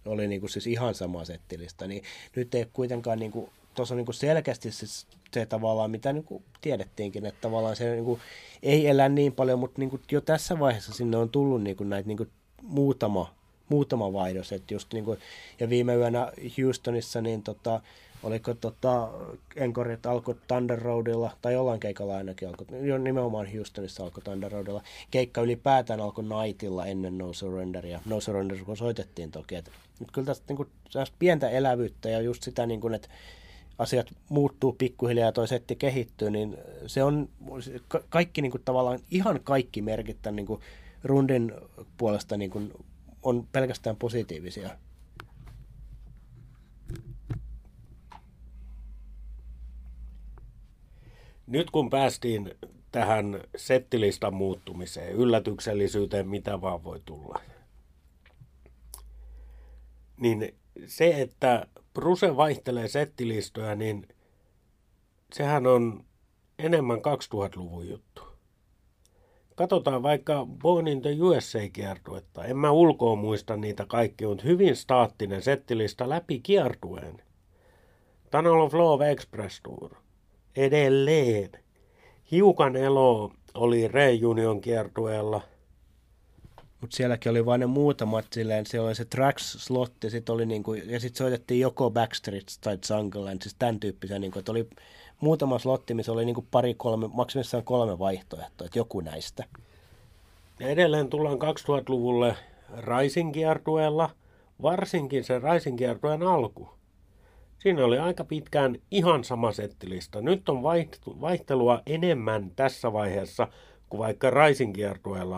[0.05, 2.03] oli niin kuin siis ihan sama settilista, niin
[2.35, 6.23] nyt ei kuitenkaan niin kuin, tuossa on niin kuin selkeästi se, se tavallaan, mitä niin
[6.23, 8.19] kuin tiedettiinkin, että tavallaan se niin kuin,
[8.63, 11.89] ei elä niin paljon, mutta niin kuin jo tässä vaiheessa sinne on tullut niin kuin
[11.89, 12.29] näitä niin kuin
[12.61, 13.37] muutama
[13.69, 14.51] muutama vaihdos.
[14.51, 15.19] Et just niin kuin,
[15.59, 17.81] ja viime yönä Houstonissa, niin tota,
[18.23, 19.09] oliko tota,
[19.55, 22.67] Enkorit alkoi Thunder Roadilla, tai jollain keikalla ainakin alkoi,
[22.99, 24.83] nimenomaan Houstonissa alkoi Thunder Roadilla.
[25.11, 28.01] Keikka ylipäätään alkoi Nightilla ennen No Surrenderia.
[28.05, 29.55] No Surrender kun soitettiin toki.
[29.55, 30.69] Et, nyt kyllä tästä niin kuin,
[31.19, 33.07] pientä elävyyttä ja just sitä, niin kuin, että
[33.77, 37.29] asiat muuttuu pikkuhiljaa ja toi setti kehittyy, niin se on
[38.09, 40.61] kaikki niin kuin, tavallaan ihan kaikki merkit tämän niin kuin,
[41.03, 41.51] rundin
[41.97, 42.73] puolesta niin kuin,
[43.27, 44.69] on pelkästään positiivisia.
[51.47, 52.51] Nyt kun päästiin
[52.91, 57.41] tähän settilistan muuttumiseen, yllätyksellisyyteen, mitä vaan voi tulla,
[60.17, 64.07] niin se, että Bruse vaihtelee settilistoja, niin
[65.33, 66.05] sehän on
[66.59, 68.26] enemmän 2000-luvun juttu.
[69.57, 72.45] Katsotaan vaikka Born in the USA-kiertuetta.
[72.45, 77.21] En mä ulkoa muista niitä kaikki, mutta hyvin staattinen settilista läpi kiertueen.
[78.31, 79.95] Tunnel of Love Express Tour.
[80.55, 81.49] Edelleen.
[82.31, 85.41] Hiukan elo oli Reunion kiertueella.
[86.81, 90.99] Mutta sielläkin oli vain ne muutamat silleen, siellä oli se tracks-slotti, sit oli niinku, ja
[90.99, 94.67] sitten soitettiin joko Backstreet tai Jungle siis tämän tyyppisiä, niinku, että oli
[95.19, 99.43] muutama slotti, missä oli niin pari, kolme, maksimissaan kolme vaihtoehtoa, että joku näistä.
[100.59, 102.35] Ja edelleen tullaan 2000-luvulle
[102.77, 104.09] Rising kiertueella,
[104.61, 105.77] varsinkin se Rising
[106.27, 106.69] alku.
[107.59, 110.21] Siinä oli aika pitkään ihan sama settilista.
[110.21, 110.63] Nyt on
[111.21, 113.47] vaihtelua enemmän tässä vaiheessa
[113.89, 114.73] kuin vaikka Rising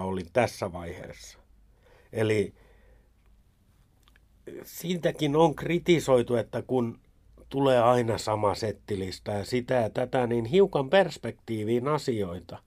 [0.01, 1.39] oli tässä vaiheessa.
[2.13, 2.53] Eli
[4.63, 6.99] siitäkin on kritisoitu, että kun
[7.49, 12.57] tulee aina sama settilista ja sitä ja tätä, niin hiukan perspektiiviin asioita.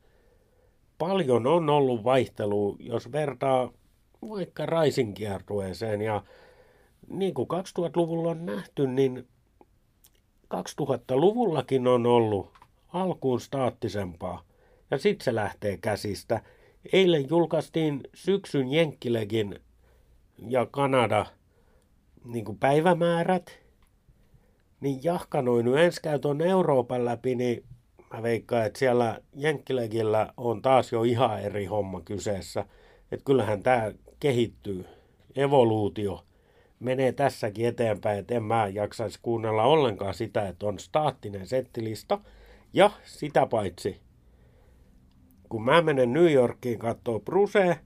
[0.99, 3.73] Paljon on ollut vaihtelua, jos vertaa
[4.29, 6.23] vaikka Raisin kiertueeseen ja
[7.09, 9.29] niin kuin 2000-luvulla on nähty, niin
[10.55, 12.53] 2000-luvullakin on ollut
[12.89, 14.43] alkuun staattisempaa
[14.91, 16.43] ja sitten se lähtee käsistä.
[16.93, 19.61] Eilen julkaistiin syksyn Jenkkilegin
[20.49, 21.27] ja Kanada
[22.25, 23.62] niin kuin päivämäärät,
[24.83, 27.65] niin jahkanoin nyt ensi käy Euroopan läpi, niin
[28.13, 32.65] mä veikkaan, että siellä Jenkkilegillä on taas jo ihan eri homma kyseessä.
[33.13, 34.85] Että kyllähän tämä kehittyy,
[35.37, 36.25] evoluutio
[36.81, 42.21] menee tässäkin eteenpäin, että en mä jaksaisi kuunnella ollenkaan sitä, että on staattinen settilista.
[42.73, 44.01] Ja sitä paitsi,
[45.49, 47.77] kun mä menen New Yorkiin katsoa Brusea,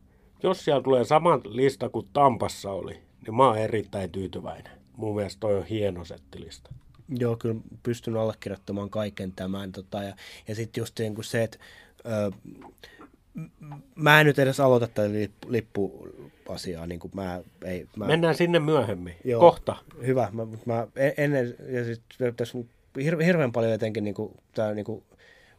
[0.43, 4.73] jos siellä tulee sama lista kuin Tampassa oli, niin mä oon erittäin tyytyväinen.
[4.97, 6.75] Mun mielestä toi on hieno settilista.
[7.09, 9.73] Joo, kyllä pystyn allekirjoittamaan kaiken tämän.
[9.73, 10.17] Tota, ja,
[10.49, 11.59] ja sitten just niin kuin se, että
[12.07, 12.31] ö,
[13.95, 16.87] mä en nyt edes aloita tätä lippu, lippuasiaa.
[16.87, 19.15] Niin kuin mä, ei, mä, Mennään sinne myöhemmin.
[19.25, 19.77] Joo, Kohta.
[20.07, 20.29] Hyvä.
[20.33, 22.59] Mä, mä ennen, ja sitten tässä
[23.03, 25.03] hir, hirveän paljon jotenkin niin kuin, tää, niin kuin,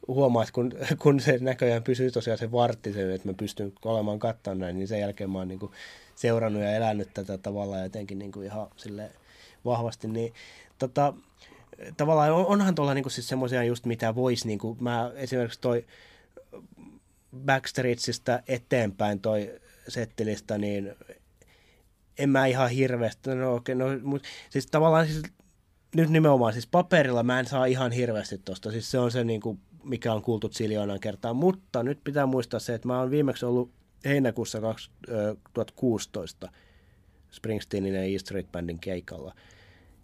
[0.08, 4.20] huomaa, että kun, kun se näköjään pysyy tosiaan se vartti, se, että mä pystyn olemaan
[4.20, 5.72] katsomaan näin, niin sen jälkeen mä oon niin kuin,
[6.16, 9.12] seurannut ja elänyt tätä tavallaan jotenkin niin kuin ihan sille
[9.68, 10.08] vahvasti.
[10.08, 10.34] Niin,
[10.80, 11.14] tota,
[11.98, 15.86] tavallaan on, onhan tuolla niin siis semmoisia just mitä voisi, niin kuin mä esimerkiksi toi
[17.46, 20.96] Backstreetsistä eteenpäin toi settilista, niin
[22.18, 25.22] en mä ihan hirveästi, no okei, no, mut, siis tavallaan siis,
[25.96, 29.42] nyt nimenomaan siis paperilla mä en saa ihan hirveästi tosta, siis se on se niin
[29.42, 33.46] kuin, mikä on kuultu siljoonan kertaa, mutta nyt pitää muistaa se, että mä oon viimeksi
[33.46, 33.72] ollut
[34.06, 36.50] heinäkuussa 2016
[37.32, 39.36] Springsteenin ja E Street Bandin keikalla.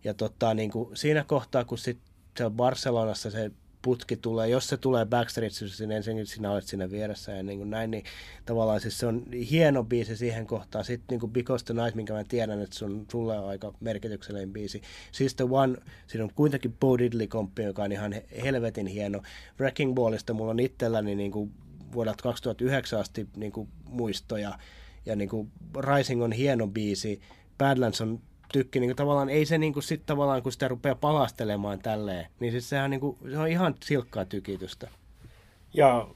[0.04, 3.52] Ja tota, niin kuin siinä kohtaa, kun sitten Barcelonassa se
[3.84, 7.70] putki tulee, jos se tulee Backstreetsissä, niin ensinnäkin sinä olet siinä vieressä ja niin kuin
[7.70, 8.04] näin, niin
[8.46, 10.86] tavallaan siis se on hieno biisi siihen kohtaan.
[10.86, 14.54] Sitten niin kuin Because the Night, minkä mä tiedän, että se on sulle aika merkityksellinen
[14.54, 14.82] biisi.
[15.12, 19.22] Siis The One, siinä on kuitenkin Bo Diddley-komppi, joka on ihan helvetin hieno.
[19.60, 21.52] Wrecking Ballista mulla on itselläni niin kuin
[21.94, 24.60] vuodelta 2009 asti niin kuin muistoja,
[25.06, 27.22] ja niin kuin Rising on hieno biisi,
[27.58, 28.22] Badlands on
[28.54, 32.28] tykki, niin kuin tavallaan ei se niin kuin sit tavallaan, kun sitä rupeaa palastelemaan tälleen,
[32.40, 34.90] niin siis sehän niin kuin, se on ihan silkkaa tykitystä.
[35.74, 36.08] Ja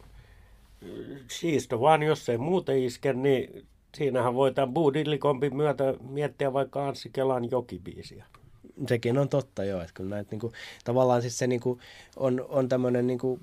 [1.31, 7.09] siis vaan, jos ei muuten iske, niin siinähän voi tämän Budillikompin myötä miettiä vaikka Anssi
[7.09, 8.25] Kelan jokibiisiä.
[8.87, 9.81] Sekin on totta, joo.
[9.81, 11.79] Että kun näet, niin kuin, tavallaan siis se niin kuin,
[12.15, 13.41] on, on tämmöinen, niin kuin,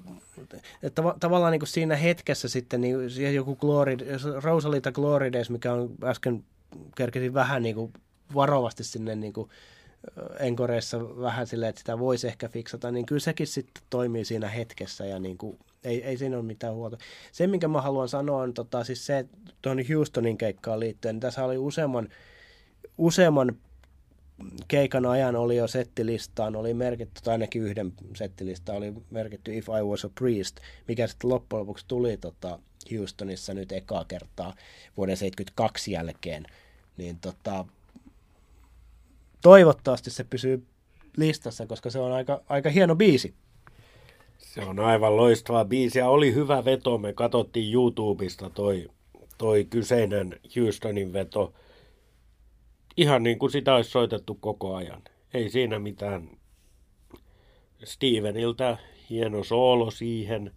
[0.82, 3.96] että tav- tavallaan niin kuin siinä hetkessä sitten niin, joku Glory,
[4.42, 6.44] Rosalita Glory Days, mikä on äsken
[6.96, 7.92] kerkesin vähän niin kuin
[8.34, 9.50] varovasti sinne niin kuin
[10.38, 15.06] enkoreissa vähän silleen, että sitä voisi ehkä fiksata, niin kyllä sekin sitten toimii siinä hetkessä
[15.06, 16.98] ja niin kuin, ei, ei siinä ole mitään huolta.
[17.32, 19.26] Se, minkä mä haluan sanoa, on tota, siis se,
[19.62, 22.08] tuon Houstonin keikkaan liittyen, niin tässä oli useamman,
[22.98, 23.56] useamman
[24.68, 29.82] keikan ajan oli jo settilistaan, oli merkitty, tai ainakin yhden settilistaan oli merkitty If I
[29.82, 30.56] Was a Priest,
[30.88, 32.58] mikä sitten loppujen lopuksi tuli tota,
[32.96, 34.54] Houstonissa nyt ekaa kertaa
[34.96, 36.46] vuoden 72 jälkeen.
[36.96, 37.66] Niin tota,
[39.44, 40.66] toivottavasti se pysyy
[41.16, 43.34] listassa, koska se on aika, aika hieno biisi.
[44.38, 46.98] Se on aivan loistava biisi ja oli hyvä veto.
[46.98, 48.88] Me katsottiin YouTubesta toi,
[49.38, 51.52] toi kyseinen Houstonin veto.
[52.96, 55.02] Ihan niin kuin sitä olisi soitettu koko ajan.
[55.34, 56.30] Ei siinä mitään.
[57.84, 58.78] Steveniltä
[59.10, 60.52] hieno soolo siihen.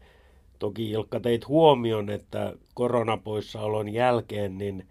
[0.59, 4.87] Toki Ilkka teit huomion, että koronapoissaolon jälkeen niin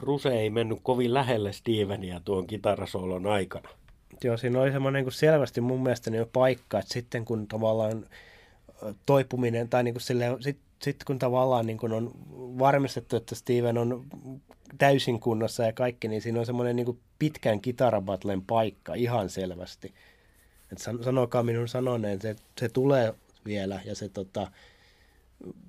[0.00, 3.68] Bruse ei mennyt kovin lähelle Stevenia tuon kitarasoolon aikana.
[4.24, 8.06] Joo, siinä oli semmoinen niin selvästi mun mielestä niin paikka, että sitten kun tavallaan
[9.06, 10.36] toipuminen, tai niin kuin silleen,
[10.82, 12.10] sit, kun tavallaan niin kuin on
[12.58, 14.06] varmistettu, että Steven on
[14.78, 19.94] täysin kunnossa ja kaikki, niin siinä on semmoinen niin pitkän kitarabattlen paikka ihan selvästi.
[20.72, 24.50] Et sanokaa minun sanoneen, se, se tulee vielä ja se tota,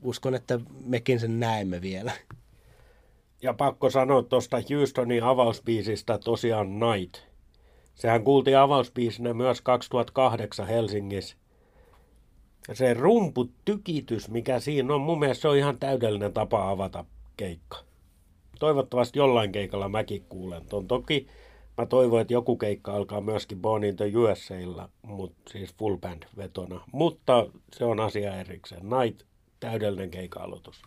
[0.02, 2.12] uskon, että mekin sen näemme vielä.
[3.42, 7.30] Ja pakko sanoa tuosta Houstonin avausbiisistä tosiaan Night.
[7.96, 11.36] Sehän kuultiin avausbiisinä myös 2008 Helsingissä.
[12.68, 17.06] Ja se rumputykitys, mikä siinä on, mun mielestä se on ihan täydellinen tapa avata
[17.38, 17.78] keikka.
[18.60, 20.88] Toivottavasti jollain keikalla mäkin kuulen ton.
[20.88, 21.28] Toki
[21.78, 24.90] mä toivon, että joku keikka alkaa myöskin Born in the USAilla,
[25.52, 26.82] siis full band vetona.
[26.92, 28.82] Mutta se on asia erikseen.
[28.90, 29.22] Night,
[29.60, 30.82] täydellinen keikka-aloitus.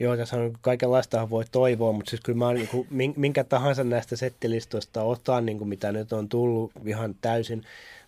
[0.00, 4.16] Joo, tässä on kaikenlaista voi toivoa, mutta siis kyllä mä niin kuin, minkä tahansa näistä
[4.16, 7.64] settilistoista otan, niin kuin mitä nyt on tullut ihan täysin.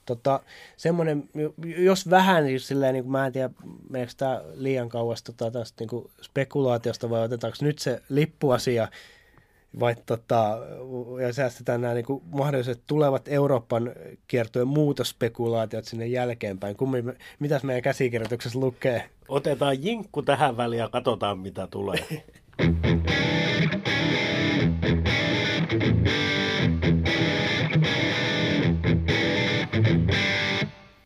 [0.06, 0.40] Tota,
[0.76, 1.28] semmoinen,
[1.76, 3.50] jos vähän, siis silleen, niin kuin mä en tiedä,
[3.90, 8.88] meneekö tämä liian kauas tota, tästä niin kuin spekulaatiosta vai otetaanko nyt se lippuasia
[9.80, 10.58] vai tota,
[11.22, 13.92] ja säästetään nämä niin kuin mahdolliset tulevat Euroopan
[14.26, 16.76] kiertojen muutospekulaatiot sinne jälkeenpäin.
[16.76, 17.04] Kummi,
[17.38, 19.10] mitäs meidän käsikirjoituksessa lukee?
[19.28, 22.24] Otetaan jinkku tähän väliin ja katsotaan mitä tulee.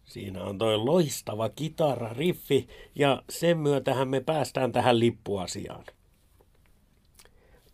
[0.04, 5.84] Siinä on toi loistava kitarariffi ja sen myötähän me päästään tähän lippuasiaan.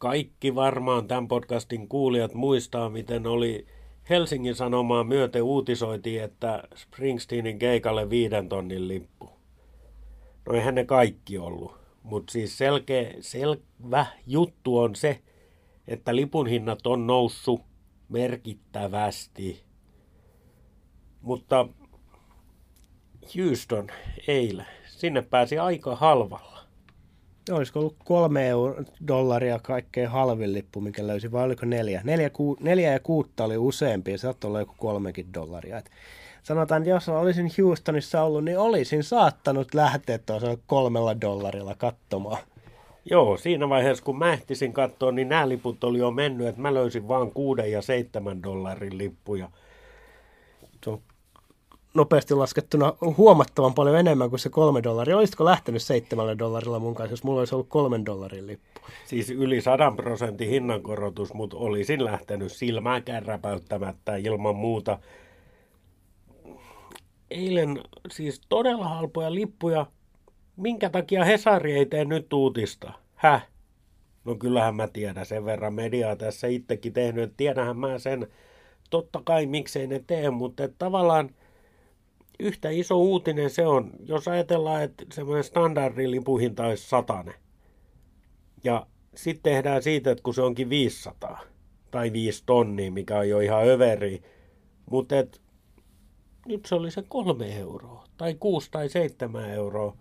[0.00, 3.66] Kaikki varmaan tämän podcastin kuulijat muistaa, miten oli
[4.10, 9.30] Helsingin Sanomaa myöten uutisoitiin, että Springsteenin keikalle viiden tonnin lippu.
[10.46, 15.20] No eihän ne kaikki ollut, mutta siis selkeä, selvä juttu on se,
[15.88, 17.62] että lipun hinnat on noussut
[18.08, 19.62] merkittävästi.
[21.20, 21.68] Mutta
[23.36, 23.86] Houston
[24.28, 26.59] eilen, sinne pääsi aika halvalla.
[27.50, 32.00] Olisiko ollut kolme euro, dollaria kaikkein halvin lippu, mikä löysi, vai oliko neljä?
[32.04, 35.78] Neljä, ku, neljä ja kuutta oli useampi, ja se saattoi olla joku kolmekin dollaria.
[35.78, 35.90] Et
[36.42, 42.42] sanotaan, että jos olisin Houstonissa ollut, niin olisin saattanut lähteä tuossa kolmella dollarilla katsomaan.
[43.04, 46.74] Joo, siinä vaiheessa kun mä ehtisin katsoa, niin nämä liput oli jo mennyt, että mä
[46.74, 49.48] löysin vaan kuuden ja seitsemän dollarin lippuja.
[50.84, 51.02] Se on
[51.94, 55.16] nopeasti laskettuna huomattavan paljon enemmän kuin se kolme dollaria.
[55.16, 58.80] Olisitko lähtenyt seitsemällä dollarilla mun kanssa, jos mulla olisi ollut kolmen dollarin lippu?
[59.06, 64.98] Siis yli sadan prosentin hinnankorotus, mutta olisin lähtenyt silmää kärräpäyttämättä ilman muuta.
[67.30, 69.86] Eilen siis todella halpoja lippuja.
[70.56, 72.92] Minkä takia Hesari ei tee nyt uutista?
[73.14, 73.46] Häh?
[74.24, 78.26] No kyllähän mä tiedän sen verran mediaa tässä itsekin tehnyt, että tiedänhän mä sen.
[78.90, 81.30] Totta kai miksei ne tee, mutta tavallaan–
[82.40, 87.34] yhtä iso uutinen se on, jos ajatellaan, että semmoinen standardilipuhinta olisi satane.
[88.64, 91.40] Ja sitten tehdään siitä, että kun se onkin 500
[91.90, 94.22] tai 5 tonnia, mikä on jo ihan överi,
[94.90, 95.40] mutta et,
[96.46, 99.96] nyt se oli se kolme euroa tai kuusi tai seitsemän euroa.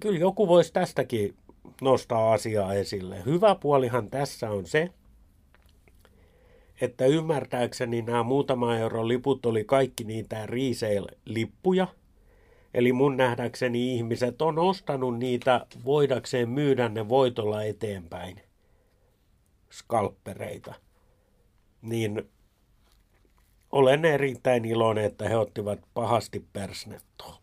[0.00, 1.34] Kyllä joku voisi tästäkin
[1.80, 3.24] nostaa asiaa esille.
[3.24, 4.90] Hyvä puolihan tässä on se,
[6.80, 11.86] että ymmärtääkseni nämä muutama euron liput oli kaikki niitä resale-lippuja.
[12.74, 18.40] Eli mun nähdäkseni ihmiset on ostanut niitä voidakseen myydä ne voitolla eteenpäin.
[19.70, 20.74] Skalppereita.
[21.82, 22.28] Niin
[23.72, 27.40] olen erittäin iloinen, että he ottivat pahasti persnettoa.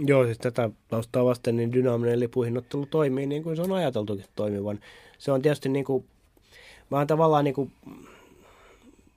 [0.00, 4.80] Joo, siis tätä taustaa vasten niin dynaaminen lipuhinnoittelu toimii niin kuin se on ajateltukin toimivan.
[5.18, 6.04] Se on tietysti niin kuin,
[6.90, 7.72] mä oon tavallaan niin kuin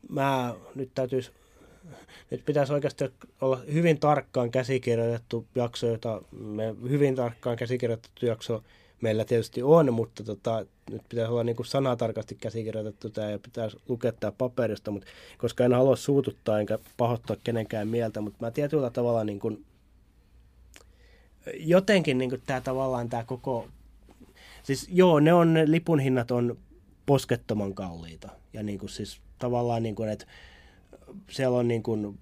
[0.09, 1.31] mä nyt täytyisi,
[2.31, 3.03] nyt pitäisi oikeasti
[3.41, 8.63] olla hyvin tarkkaan käsikirjoitettu jakso, jota me hyvin tarkkaan käsikirjoitettu jakso
[9.01, 14.11] meillä tietysti on, mutta tota, nyt pitäisi olla niin sanatarkasti käsikirjoitettu tämä ja pitäisi lukea
[14.11, 19.23] tämä paperista, mutta koska en halua suututtaa enkä pahoittaa kenenkään mieltä, mutta mä tietyllä tavalla
[19.23, 19.65] niin kuin,
[21.53, 23.67] jotenkin niin kuin tämä tavallaan tämä koko,
[24.63, 26.57] siis joo, ne on, ne lipun hinnat on
[27.05, 30.25] poskettoman kalliita ja niin kuin siis tavallaan, niin kuin, että
[31.29, 32.17] siellä on niin kuin,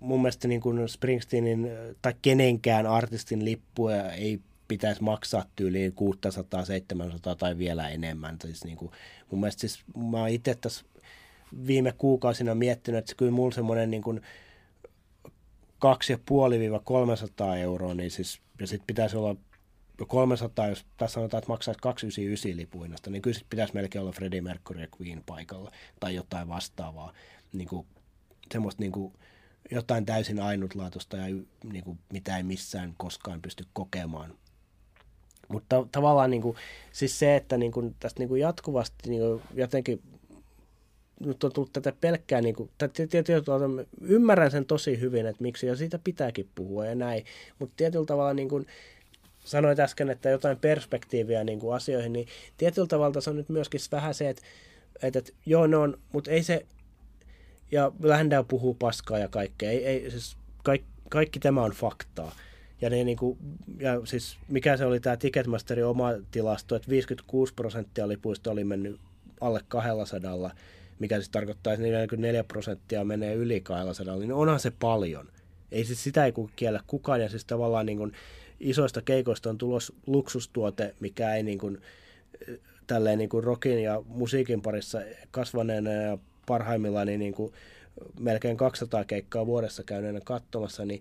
[0.00, 1.70] mun mielestä niin kuin Springsteenin
[2.02, 8.36] tai kenenkään artistin lippuja ei pitäisi maksaa tyyliin 600, 700 tai vielä enemmän.
[8.42, 8.90] Siis niin kuin,
[9.30, 10.84] mun mielestä siis, mä oon itse tässä
[11.66, 14.20] viime kuukausina miettinyt, että kyllä mulla semmoinen niin kuin
[15.84, 19.36] 2,5-300 euroa, niin siis, ja sitten pitäisi olla
[20.06, 24.80] 300, jos tässä sanotaan, että maksaisi 299 lipuinnasta, niin kyllä pitäisi melkein olla Freddie Mercury
[24.80, 27.12] ja Queen paikalla tai jotain vastaavaa.
[27.52, 27.86] Niin kuin,
[28.52, 29.12] semmoista niin kuin,
[29.70, 31.24] jotain täysin ainutlaatuista ja
[31.72, 34.34] niin kuin, mitä ei missään koskaan pysty kokemaan.
[35.48, 36.56] Mutta tavallaan niin kuin,
[36.92, 40.02] siis se, että niin kuin, tästä niin kuin jatkuvasti niin kuin, jotenkin
[41.20, 45.76] nyt on tullut tätä pelkkää, niin kuin, tietyllä ymmärrän sen tosi hyvin, että miksi, ja
[45.76, 47.24] siitä pitääkin puhua ja näin,
[47.58, 48.66] mutta tietyllä tavalla niin kuin,
[49.44, 53.80] sanoit äsken, että jotain perspektiiviä niin kuin asioihin, niin tietyllä tavalla se on nyt myöskin
[53.92, 54.42] vähän se, että,
[55.02, 56.66] että, että joo, ne on, mutta ei se,
[57.72, 62.32] ja Landau puhuu paskaa ja kaikkea, ei, ei siis kaikki, kaikki tämä on faktaa.
[62.80, 63.38] Ja, ne, niin kuin,
[63.78, 69.00] ja siis mikä se oli tämä Ticketmasterin oma tilasto, että 56 prosenttia lipuista oli mennyt
[69.40, 70.50] alle 200,
[70.98, 75.28] mikä siis tarkoittaa, että 44 prosenttia menee yli 200, niin onhan se paljon.
[75.72, 78.12] Ei siis sitä ei kiellä kukaan, ja siis tavallaan niin kuin,
[78.62, 81.78] isoista keikoista on tulos luksustuote, mikä ei niin kuin,
[82.86, 84.98] tälleen niin kuin rockin ja musiikin parissa
[85.30, 87.52] kasvaneena ja parhaimmillaan niin, niin kuin
[88.20, 91.00] melkein 200 keikkaa vuodessa käyneenä katsomassa, niin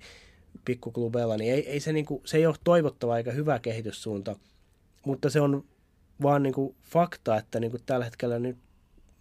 [0.66, 4.36] pikkuklubeilla, niin ei, ei se, niin kuin, se ei ole toivottava eikä hyvä kehityssuunta,
[5.06, 5.64] mutta se on
[6.22, 8.58] vaan niin kuin fakta, että niin kuin tällä hetkellä nyt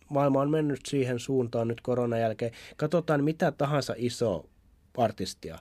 [0.09, 2.53] maailma on mennyt siihen suuntaan nyt koronan jälkeen.
[2.77, 4.47] Katsotaan mitä tahansa iso
[4.97, 5.59] artistia.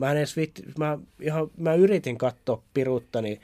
[0.00, 3.40] Mä, en edes viitti, mä, ihan, mä yritin katsoa piruuttani,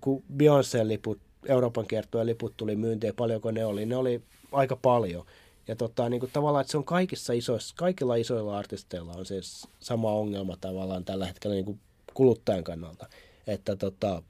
[0.00, 3.86] kun Beyoncé liput, Euroopan kiertueen liput tuli myyntiin, paljonko ne oli.
[3.86, 4.22] Ne oli
[4.52, 5.26] aika paljon.
[5.68, 9.40] Ja tota, niin kuin tavallaan, että se on kaikissa isoissa, kaikilla isoilla artisteilla on se
[9.80, 11.80] sama ongelma tavallaan tällä hetkellä niin kuin
[12.14, 13.06] kuluttajan kannalta.
[13.46, 14.22] Että tota,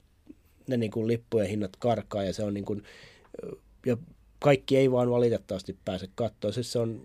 [0.67, 2.83] ne niin kuin lippujen hinnat karkaa ja se on niin kuin,
[3.85, 3.97] ja
[4.39, 6.51] kaikki ei vaan valitettavasti pääse katsoa.
[6.51, 7.01] Siis se on,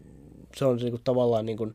[0.56, 1.74] se on niin kuin tavallaan niin kuin,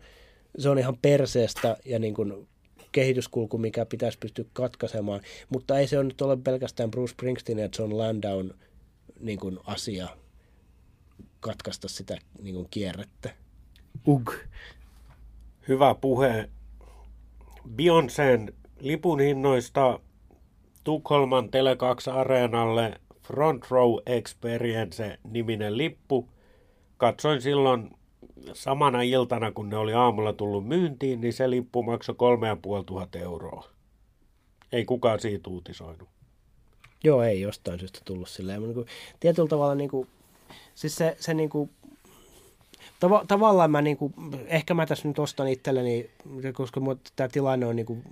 [0.57, 2.47] se on ihan perseestä ja niin kuin
[2.91, 5.21] kehityskulku, mikä pitäisi pystyä katkaisemaan.
[5.49, 8.43] Mutta ei se ole nyt ole pelkästään Bruce Springsteen ja John Landau
[9.19, 10.07] niin kuin asia
[11.39, 13.29] katkaista sitä niin kuin kierrettä.
[14.07, 14.31] Ug.
[15.67, 16.49] Hyvä puhe.
[17.75, 19.99] Beyoncén lipun hinnoista
[20.83, 26.29] Tukholman Tele2 Areenalle Front Row Experience-niminen lippu.
[26.97, 27.89] Katsoin silloin
[28.53, 33.67] samana iltana, kun ne oli aamulla tullut myyntiin, niin se lippu maksoi 3500 euroa.
[34.71, 36.09] Ei kukaan siitä uutisoinut.
[37.03, 38.61] Joo, ei jostain syystä tullut silleen.
[38.61, 38.87] Niin kuin,
[39.19, 40.07] tietyllä tavalla, niin kuin,
[40.75, 41.69] siis se, se niin kuin,
[42.99, 44.13] Tava, tavallaan mä niin kuin,
[44.45, 46.09] ehkä mä tässä nyt ostan itselleni,
[46.53, 46.81] koska
[47.15, 48.03] tämä tilanne on niin kuin,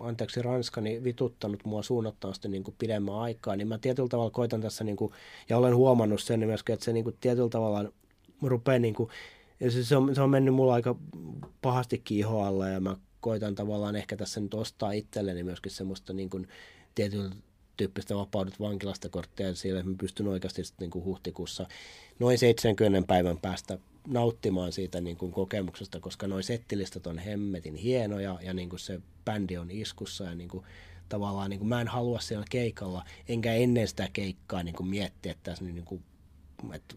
[0.00, 4.60] anteeksi Ranska, niin vituttanut mua suunnattomasti niin kuin pidemmän aikaa, niin mä tietyllä tavalla koitan
[4.60, 5.12] tässä, niin kuin,
[5.48, 7.92] ja olen huomannut sen myöskin, että se niin kuin, tietyllä tavalla
[8.42, 9.10] rupeaa, niin kuin,
[9.82, 10.96] se, on, se on mennyt mulla aika
[11.62, 16.48] pahasti kiihoalla, ja mä koitan tavallaan ehkä tässä nyt ostaa itselleni myöskin semmoista niin kuin,
[16.94, 17.30] tietyllä
[17.76, 21.66] tyyppistä vapaudut vankilasta korttia siellä, että mä pystyn oikeasti sitten niin kuin huhtikuussa
[22.18, 28.38] noin 70 päivän päästä nauttimaan siitä niin kuin kokemuksesta, koska noin settilistat on hemmetin hienoja
[28.42, 30.64] ja niin kuin se bändi on iskussa ja niin kuin,
[31.08, 35.32] tavallaan niin kuin mä en halua siellä keikalla, enkä ennen sitä keikkaa niin kuin miettiä,
[35.32, 36.02] että, tässä, niin kuin,
[36.72, 36.94] että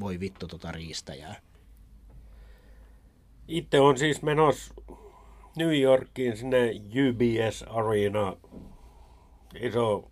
[0.00, 1.40] voi vittu tota riistäjää.
[3.48, 4.74] Itse on siis menossa
[5.56, 8.36] New Yorkiin sinne UBS Arena,
[9.60, 10.08] iso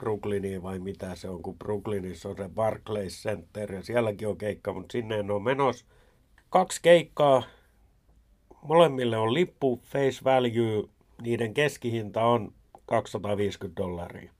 [0.00, 4.72] Brooklyniin vai mitä se on, kun Brooklynissa on se Barclays Center ja sielläkin on keikka,
[4.72, 5.86] mutta sinne en ole menossa.
[6.50, 7.42] Kaksi keikkaa,
[8.62, 10.88] molemmille on lippu, face value,
[11.22, 12.52] niiden keskihinta on
[12.86, 14.32] 250 dollaria.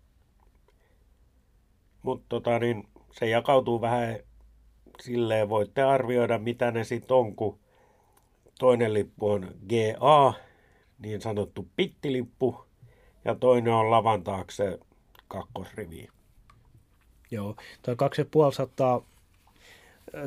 [2.03, 4.19] Mutta tota, niin se jakautuu vähän
[5.01, 7.59] silleen, voitte arvioida mitä ne sitten on, kun
[8.59, 10.35] toinen lippu on GA,
[10.99, 12.65] niin sanottu pittilippu,
[13.25, 14.79] ja toinen on lavan taakse
[15.29, 16.09] kakkosriviin.
[17.31, 19.03] Joo, tuo 2500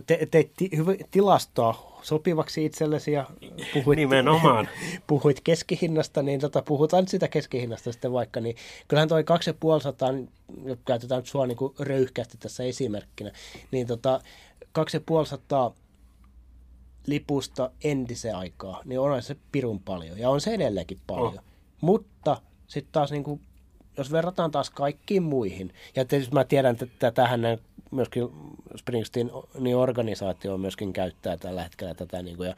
[0.05, 0.69] te, te ti,
[1.11, 3.25] tilastoa sopivaksi itsellesi ja
[3.73, 4.69] puhuit, Nimenomaan.
[5.07, 8.55] puhuit keskihinnasta, niin tota, puhutaan sitä keskihinnasta sitten vaikka, niin
[8.87, 10.29] kyllähän toi 2500, niin
[10.85, 13.31] käytetään nyt sua niin röyhkästi tässä esimerkkinä,
[13.71, 14.21] niin tota,
[14.71, 15.73] 2500
[17.07, 21.33] lipusta entisen aikaa, niin on se pirun paljon ja on se edelleenkin paljon.
[21.33, 21.43] Oh.
[21.81, 23.41] Mutta sitten taas niin kuin
[23.97, 27.41] jos verrataan taas kaikkiin muihin, ja tietysti mä tiedän, että tähän
[27.93, 28.29] myöskin
[28.75, 32.55] Springsteen niin organisaatio myöskin käyttää tällä hetkellä tätä, niin kuin, ja,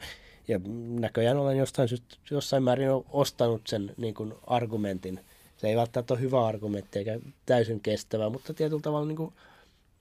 [0.48, 0.60] ja
[1.00, 1.88] näköjään olen jostain,
[2.30, 5.20] jossain määrin ostanut sen niin kuin argumentin.
[5.56, 9.32] Se ei välttämättä ole hyvä argumentti eikä täysin kestävä, mutta tietyllä tavalla niin kuin,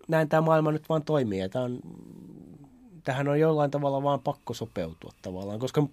[0.07, 1.39] näin tämä maailma nyt vaan toimii.
[1.39, 1.79] Ja tämä on,
[3.03, 5.87] tähän on jollain tavalla vaan pakko sopeutua tavallaan, koska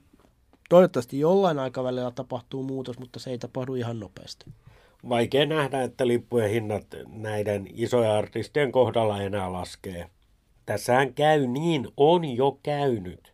[0.68, 4.44] toivottavasti jollain aikavälillä tapahtuu muutos, mutta se ei tapahdu ihan nopeasti
[5.08, 10.10] vaikea nähdä, että lippujen hinnat näiden isojen artistien kohdalla enää laskee.
[10.66, 13.32] Tässähän käy niin, on jo käynyt.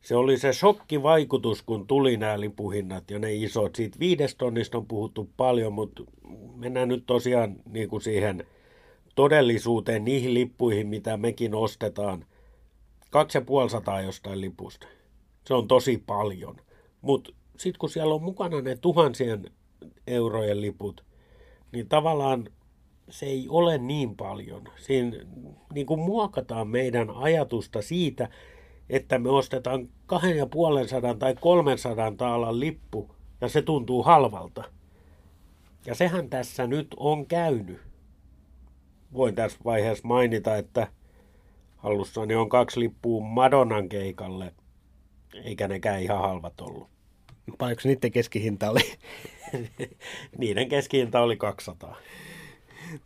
[0.00, 3.74] Se oli se shokkivaikutus, kun tuli nämä lipuhinnat ja ne isot.
[3.74, 6.02] Siitä viidestä tonnista on puhuttu paljon, mutta
[6.56, 8.44] mennään nyt tosiaan niin kuin siihen
[9.14, 12.24] todellisuuteen, niihin lippuihin, mitä mekin ostetaan.
[13.10, 14.86] 2500 jostain lipusta.
[15.46, 16.56] Se on tosi paljon.
[17.00, 19.44] Mutta sitten kun siellä on mukana ne tuhansien
[20.06, 21.04] eurojen liput,
[21.72, 22.48] niin tavallaan
[23.08, 24.62] se ei ole niin paljon.
[24.76, 25.16] Siinä
[25.74, 28.28] niin kuin muokataan meidän ajatusta siitä,
[28.90, 33.10] että me ostetaan 250 tai 300 taalan lippu
[33.40, 34.64] ja se tuntuu halvalta.
[35.86, 37.80] Ja sehän tässä nyt on käynyt.
[39.12, 40.88] Voin tässä vaiheessa mainita, että
[41.76, 44.54] hallussani on kaksi lippua Madonnan keikalle,
[45.44, 46.93] eikä nekään ihan halvat ollut.
[47.58, 48.80] Paljonko niiden keskihinta oli?
[50.38, 51.96] Niiden keskihinta oli 200.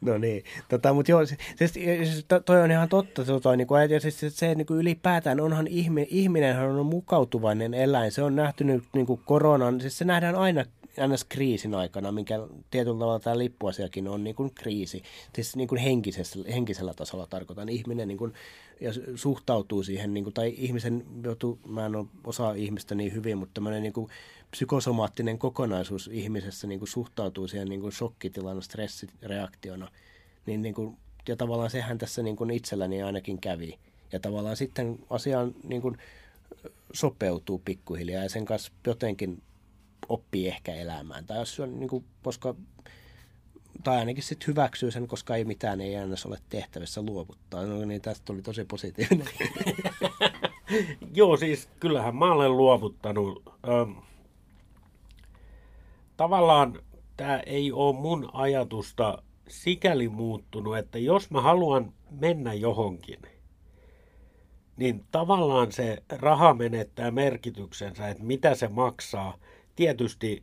[0.01, 3.91] No niin, tota, mutta joo, siis, siis toi on ihan totta, se, toi, niin kuin,
[3.91, 8.65] ja siis, se niin kuin ylipäätään onhan ihminen, ihminenhän on mukautuvainen eläin, se on nähty
[8.65, 10.65] nyt niin kuin koronan, siis se nähdään aina
[11.07, 11.25] ns.
[11.25, 12.35] kriisin aikana, minkä
[12.71, 15.03] tietyllä tavalla tämä lippuasiakin on niin kuin kriisi.
[15.35, 17.69] Siis niin kuin henkisellä, henkisellä tasolla tarkoitan.
[17.69, 18.33] Ihminen niin kuin,
[18.81, 21.93] ja suhtautuu siihen, niin kuin, tai ihmisen joutuu, mä en
[22.25, 24.09] osaa ihmistä niin hyvin, mutta tämmöinen niin kuin
[24.51, 29.91] psykosomaattinen kokonaisuus ihmisessä niin kuin suhtautuu siihen niin kuin shokkitilana, stressireaktiona.
[30.47, 30.97] Niin, niin kuin,
[31.29, 33.79] ja tavallaan sehän tässä niin kuin itselläni ainakin kävi.
[34.13, 35.97] Ja tavallaan sitten asiaan niin kuin
[36.93, 39.43] sopeutuu pikkuhiljaa ja sen kanssa jotenkin
[40.09, 41.27] oppii ehkä elämään.
[41.27, 42.55] Tai jos on niin kuin, koska
[43.85, 47.67] tai ainakin sitten hyväksyy sen, koska ei mitään ei aina ole tehtävissä luovuttaa.
[47.67, 49.29] No niin, tästä tuli tosi positiivinen.
[51.15, 53.43] Joo, siis kyllähän mä olen luovuttanut.
[53.69, 53.99] Ähm,
[56.17, 56.79] tavallaan
[57.17, 63.23] tämä ei ole mun ajatusta sikäli muuttunut, että jos mä haluan mennä johonkin,
[64.77, 69.39] niin tavallaan se raha menettää merkityksensä, että mitä se maksaa.
[69.79, 70.43] Tietysti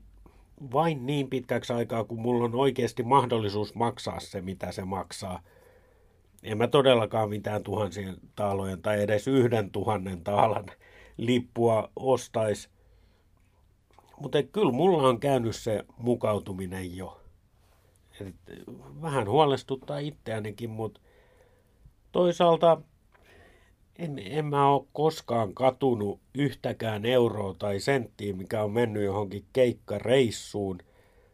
[0.73, 5.41] vain niin pitkäksi aikaa, kun mulla on oikeasti mahdollisuus maksaa se, mitä se maksaa.
[6.43, 10.65] En mä todellakaan mitään tuhansien taalojen tai edes yhden tuhannen taalan
[11.17, 12.69] lippua ostaisi.
[14.19, 17.21] Mutta kyllä mulla on käynyt se mukautuminen jo.
[18.21, 18.36] Et
[19.01, 21.01] vähän huolestuttaa itseänikin, mutta
[22.11, 22.81] toisaalta
[23.99, 30.77] en, en mä ole koskaan katunut yhtäkään euroa tai senttiä, mikä on mennyt johonkin keikkareissuun,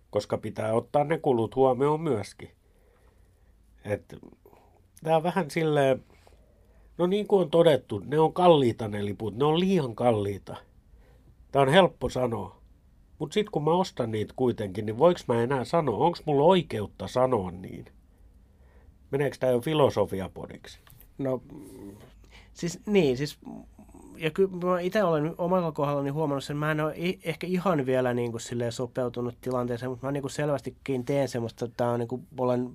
[0.09, 2.51] koska pitää ottaa ne kulut huomioon myöskin.
[3.85, 4.15] Et,
[5.03, 6.03] tää on vähän silleen,
[6.97, 10.55] no niin kuin on todettu, ne on kalliita ne liput, ne on liian kalliita.
[11.51, 12.61] Tämä on helppo sanoa.
[13.19, 17.07] Mutta sitten kun mä ostan niitä kuitenkin, niin voiko mä enää sanoa, onko mulla oikeutta
[17.07, 17.85] sanoa niin?
[19.11, 20.79] Meneekö tämä jo filosofiapodiksi?
[21.17, 21.41] No
[22.53, 23.37] Siis niin, siis
[24.17, 28.13] ja kyllä mä itse olen omalla kohdallani huomannut sen, mä en ole ehkä ihan vielä
[28.13, 32.07] niin kuin sopeutunut tilanteeseen, mutta mä niin kuin selvästikin teen semmoista, että tämä on niin
[32.07, 32.69] kuin, olen,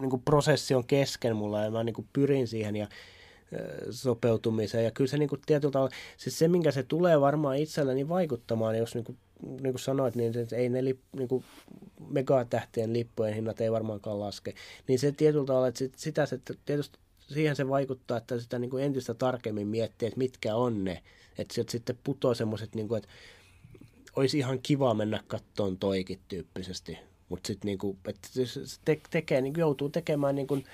[0.00, 2.88] niin kuin prosessi on kesken mulla ja mä niin kuin pyrin siihen ja
[3.90, 4.84] sopeutumiseen.
[4.84, 8.78] Ja kyllä se niin kuin tietyllä tavalla, siis se minkä se tulee varmaan itselläni vaikuttamaan,
[8.78, 11.44] jos niin kuin, niin kuin sanoit, niin se, ei ne lip, niin kuin
[12.08, 14.54] megatähtien lippujen hinnat ei varmaankaan laske.
[14.88, 16.98] Niin se tietyllä tavalla, että sitä se tietysti
[17.28, 21.02] siihen se vaikuttaa, että sitä niin kuin entistä tarkemmin miettii, että mitkä on ne.
[21.38, 23.08] Että sieltä sitten putoaa semmoiset, niin kuin, että
[24.16, 26.98] olisi ihan kiva mennä kattoon toikin tyyppisesti.
[27.28, 28.28] Mutta sitten niin kuin, että
[28.84, 30.64] te- tekee, niin joutuu tekemään, niin kuin,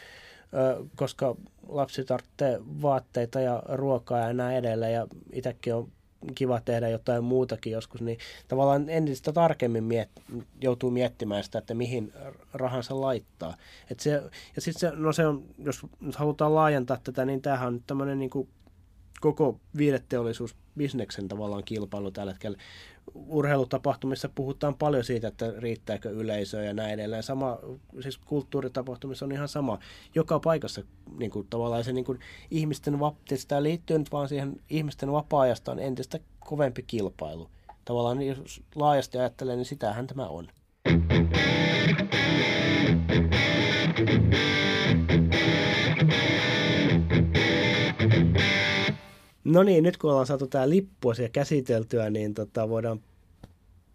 [0.96, 1.36] koska
[1.68, 4.92] lapsi tarvitsee vaatteita ja ruokaa ja näin edelleen.
[4.92, 5.92] Ja itsekin on
[6.34, 8.18] kiva tehdä jotain muutakin joskus, niin
[8.48, 10.22] tavallaan entistä tarkemmin miet-
[10.60, 12.12] joutuu miettimään sitä, että mihin
[12.52, 13.56] rahansa laittaa.
[13.90, 14.10] Et se,
[14.56, 18.18] ja sitten se, no se on, jos nyt halutaan laajentaa tätä, niin tämähän on tämmöinen
[18.18, 18.30] niin
[19.20, 22.58] koko viideteollisuusbisneksen tavallaan kilpailu tällä hetkellä.
[23.14, 27.22] Urheilutapahtumissa puhutaan paljon siitä, että riittääkö yleisöä ja näin edelleen.
[27.22, 27.58] Sama,
[28.00, 29.78] siis kulttuuritapahtumissa on ihan sama.
[30.14, 30.82] Joka paikassa
[31.18, 32.18] niin kuin, tavallaan se niin kuin,
[32.50, 32.98] ihmisten,
[33.34, 37.50] sitä liittyy nyt vaan siihen ihmisten vapaa-ajasta on entistä kovempi kilpailu.
[37.84, 40.48] Tavallaan jos laajasti ajattelee, niin sitähän tämä on.
[49.45, 53.01] No niin, nyt kun ollaan saatu tämä lippuasia käsiteltyä, niin tota, voidaan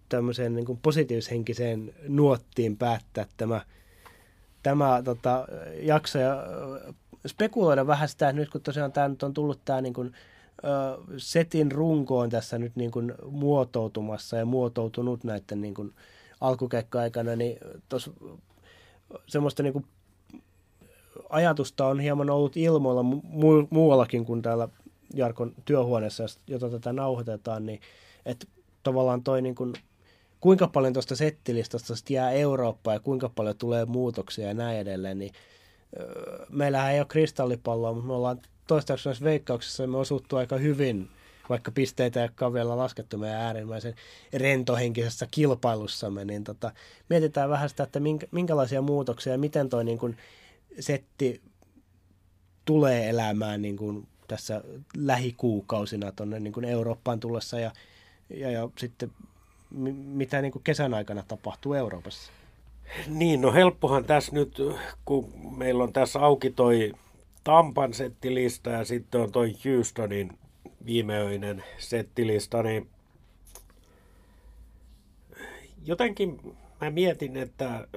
[0.10, 3.62] tämmöiseen niin kuin positiivishenkiseen nuottiin päättää tämä,
[4.64, 5.48] tämä tota,
[5.82, 6.20] jakso.
[6.20, 6.46] Ja
[7.28, 10.14] spekuloida vähän sitä, että nyt kun tosiaan tämä nyt on tullut tämä niin kuin,
[11.18, 15.94] setin runkoon tässä nyt niin kuin muotoutumassa ja muotoutunut näiden niin kuin
[16.42, 17.58] alkukeikka-aikana, niin
[17.90, 18.12] tuossa
[19.28, 19.86] semmoista niin kuin
[21.30, 24.68] ajatusta on hieman ollut ilmoilla mu- muuallakin kuin täällä
[25.14, 27.80] Jarkon työhuoneessa, jota tätä nauhoitetaan, niin
[28.26, 28.48] että
[28.84, 29.74] tavallaan toi niin kuin,
[30.40, 35.32] kuinka paljon tuosta settilistasta jää Eurooppaa ja kuinka paljon tulee muutoksia ja näin edelleen, niin
[36.00, 41.10] öö, meillähän ei ole kristallipalloa, mutta me ollaan toistaiseksi näissä veikkauksissa me osuttu aika hyvin,
[41.50, 43.96] vaikka pisteitä ei ole vielä laskettu meidän äärimmäisen
[44.34, 46.72] rentohenkisessä kilpailussamme, niin tota,
[47.10, 50.18] mietitään vähän sitä, että minkä, minkälaisia muutoksia ja miten toi niin kuin
[50.80, 51.42] setti
[52.66, 54.64] tulee elämään niin kuin tässä
[54.98, 57.72] lähikuukausina tuonne niin Eurooppaan tullessa ja,
[58.30, 59.12] ja, ja sitten
[59.96, 62.32] mitä niin kuin kesän aikana tapahtuu Euroopassa?
[63.08, 64.58] Niin, no helppohan tässä nyt,
[65.06, 66.94] kun meillä on tässä auki toi
[67.44, 70.38] Tampan settilista ja sitten on toi Houstonin
[70.86, 72.90] viimeöinen settilista, niin
[75.86, 77.88] jotenkin mä mietin, että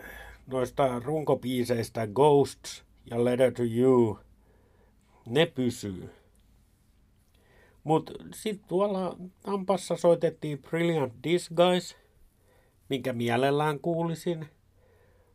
[0.47, 4.19] noista runkopiiseistä Ghosts ja Letter to You,
[5.27, 6.11] ne pysyy.
[7.85, 11.97] Mutta sitten tuolla Tampassa soitettiin Brilliant Disguise.
[12.89, 14.47] minkä mielellään kuulisin,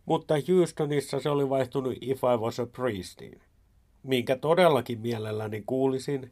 [0.06, 3.42] mutta Houstonissa se oli vaihtunut If I Was a Priestiin,
[4.04, 6.32] minkä todellakin mielelläni kuulisin,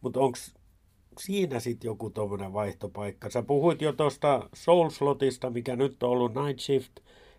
[0.00, 0.38] mutta onko
[1.18, 3.30] siinä sitten joku tuommoinen vaihtopaikka?
[3.30, 6.92] Sä puhuit jo tuosta Soul Slotista, mikä nyt on ollut Night Shift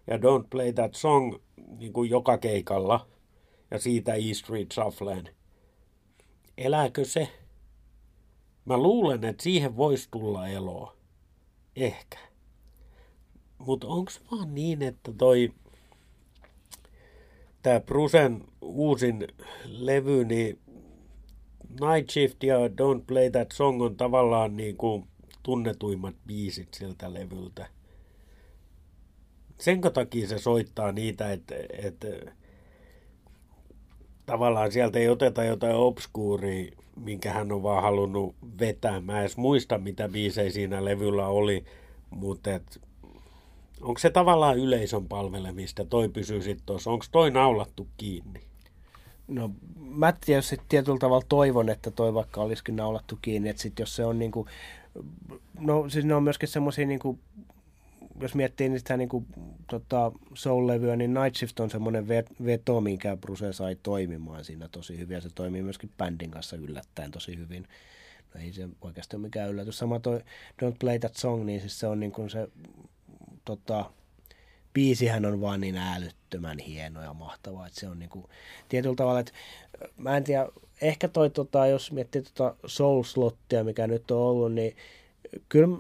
[0.08, 1.36] ja Don't Play That Song
[1.78, 3.08] niin kuin joka keikalla
[3.72, 5.30] ja siitä E Street Shuffleen.
[6.58, 7.30] Elääkö se?
[8.66, 10.96] Mä luulen, että siihen voisi tulla eloa.
[11.76, 12.18] Ehkä.
[13.58, 15.54] Mutta onko vaan niin, että toi
[17.62, 19.28] tämä Brusen uusin
[19.66, 20.60] levy, niin
[21.70, 25.08] Night Shift ja Don't Play That Song on tavallaan niin kuin
[25.44, 27.68] tunnetuimmat biisit siltä levyltä.
[29.60, 32.08] Senkö takia se soittaa niitä, että, että
[34.26, 39.02] tavallaan sieltä ei oteta jotain obskuuria, minkä hän on vaan halunnut vetää.
[39.02, 41.66] Mä en muista, mitä biisejä siinä levyllä oli,
[42.10, 42.82] mutta et,
[43.82, 48.40] onko se tavallaan yleisön palvelemista, toi pysyy sitten tuossa, onko toi naulattu kiinni?
[49.28, 53.96] No mä tietysti tietyllä tavalla toivon, että toi vaikka olisikin naulattu kiinni, että sit jos
[53.96, 54.48] se on niinku,
[55.60, 57.20] no siis ne on myöskin semmoisia niinku,
[58.22, 59.26] jos miettii niitä niinku,
[59.68, 62.08] tota, soul-levyä, niin Night Shift on semmoinen
[62.46, 67.12] veto, minkä Bruce sai toimimaan siinä tosi hyvin, ja se toimii myöskin bändin kanssa yllättäen
[67.12, 67.68] tosi hyvin.
[68.34, 69.78] No ei se oikeasti ole mikään yllätys.
[69.78, 70.20] Sama toi
[70.64, 72.48] Don't Play That Song, niin siis se on niinku se,
[73.46, 73.92] tota,
[74.74, 78.30] biisihän on vaan niin älyttömän hieno ja mahtava, että se on niinku,
[78.70, 79.32] tietyllä tavalla, että
[79.98, 80.48] mä en tiedä,
[80.82, 83.04] ehkä toi, tota, jos miettii tota Soul
[83.64, 84.76] mikä nyt on ollut, niin
[85.50, 85.78] kyllä,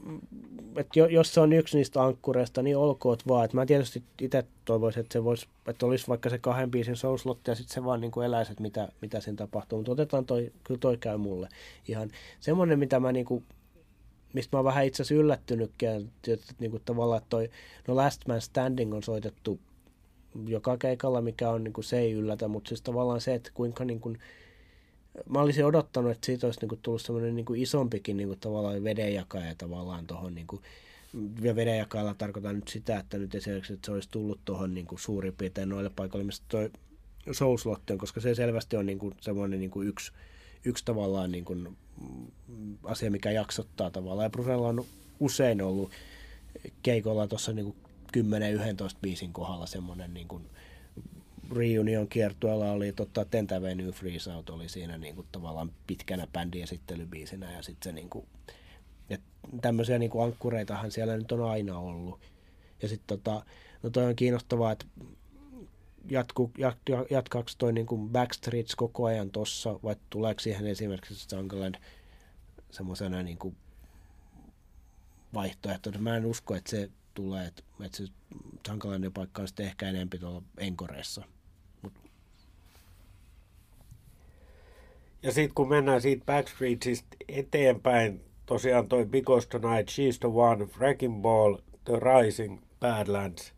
[0.75, 3.45] että jos se on yksi niistä ankkureista, niin olkoot vaan.
[3.45, 7.17] Että mä tietysti itse toivoisin, että se voisi, että olisi vaikka se kahden biisin soul
[7.17, 9.79] slotti ja sitten se vaan niin kuin eläisi, että mitä, mitä siinä tapahtuu.
[9.79, 11.49] Mutta otetaan toi, kyllä toi käy mulle
[11.87, 13.43] ihan semmoinen, mitä mä niin kuin,
[14.33, 17.49] mistä mä oon vähän itse asiassa yllättynytkin, että niin kuin tavallaan että toi,
[17.87, 19.59] no Last Man Standing on soitettu
[20.47, 23.85] joka keikalla, mikä on, niin kuin, se ei yllätä, mutta siis tavallaan se, että kuinka
[23.85, 24.19] niin kuin,
[25.29, 30.07] mä olisin odottanut, että siitä olisi niinku tullut semmoinen niinku isompikin niinku tavallaan vedenjakaja tavallaan
[30.07, 30.61] tuohon niinku,
[31.41, 35.33] ja vedenjakajalla tarkoitan nyt sitä, että nyt esimerkiksi että se olisi tullut tuohon niinku suurin
[35.33, 36.71] piirtein noille paikoille, mistä toi
[37.31, 40.11] Soulslotti on, koska se selvästi on niinku semmoinen niinku yksi,
[40.65, 41.55] yksi tavallaan niinku
[42.83, 44.25] asia, mikä jaksottaa tavallaan.
[44.25, 44.85] Ja Brusella on
[45.19, 45.91] usein ollut
[46.83, 47.75] keikolla tuossa niinku
[48.17, 48.21] 10-11
[49.01, 50.41] biisin kohdalla semmoinen niinku
[51.55, 57.51] Reunion kiertueella oli tota, Tent Avenue Freeze Out oli siinä niin kuin, tavallaan pitkänä bändiesittelybiisinä
[57.51, 58.25] ja sitten se niin kuin,
[59.09, 59.17] ja
[59.61, 62.19] tämmöisiä niin kuin ankkureitahan siellä nyt on aina ollut.
[62.81, 63.45] Ja sitten tota,
[63.83, 64.85] no toi on kiinnostavaa, että
[66.09, 66.77] jatku, jat,
[67.09, 71.75] jatkaako toi niin Backstreets koko ajan tossa, vai tuleeko siihen esimerkiksi Jungleland
[72.71, 73.55] semmoisena niin kuin
[75.33, 75.99] vaihtoehtona.
[75.99, 78.03] Mä en usko, että se tulee, että, että se
[78.67, 81.23] Junglelandin paikka on sitten ehkä enempi tuolla Enkoreessa.
[85.23, 91.21] Ja sitten kun mennään siitä Backstreetista eteenpäin, tosiaan toi Because Tonight, She's the One, Wrecking
[91.21, 93.53] Ball, The Rising, Badlands.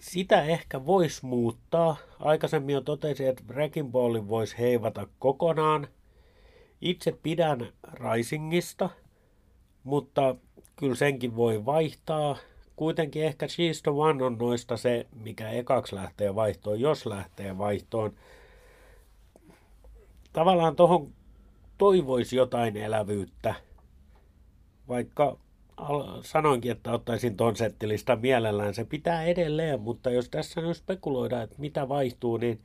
[0.00, 1.96] Sitä ehkä voisi muuttaa.
[2.18, 5.88] Aikaisemmin jo totesin, että Wrecking Ballin voisi heivata kokonaan.
[6.80, 8.90] Itse pidän Risingista,
[9.84, 10.36] mutta
[10.76, 12.36] kyllä senkin voi vaihtaa.
[12.76, 18.12] Kuitenkin ehkä She's the One on noista se, mikä ekaksi lähtee vaihtoon, jos lähtee vaihtoon
[20.36, 21.12] tavallaan tuohon
[21.78, 23.54] toivoisi jotain elävyyttä,
[24.88, 25.38] vaikka
[26.22, 28.74] sanoinkin, että ottaisin ton settilista mielellään.
[28.74, 32.60] Se pitää edelleen, mutta jos tässä nyt spekuloidaan, että mitä vaihtuu, niin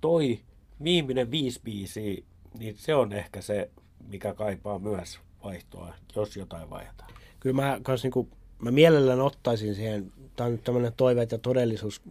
[0.00, 0.40] toi
[0.84, 2.22] viimeinen viisi biisiä,
[2.58, 3.70] niin se on ehkä se,
[4.08, 7.08] mikä kaipaa myös vaihtoa, jos jotain vaihtaa.
[7.40, 8.28] Kyllä mä, kans niinku,
[8.58, 12.02] mä mielellään ottaisin siihen, tämä on nyt tämmöinen toiveet ja todellisuus,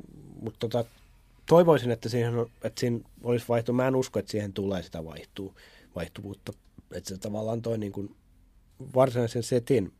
[0.42, 0.90] mutta tota,
[1.50, 3.74] toivoisin, että, siihen on, että siinä olisi vaihto.
[3.74, 5.56] Mä en usko, että siihen tulee sitä vaihtuu,
[5.95, 6.54] vaihtuvuutta.
[6.93, 8.16] Että se tavallaan toi niin kuin
[8.95, 9.93] varsinaisen setin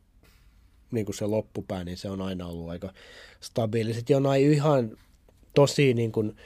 [0.90, 2.92] niin kuin se loppupää, niin se on aina ollut aika.
[3.40, 4.98] Sitten jonain ihan
[5.54, 6.36] tosi niin kuin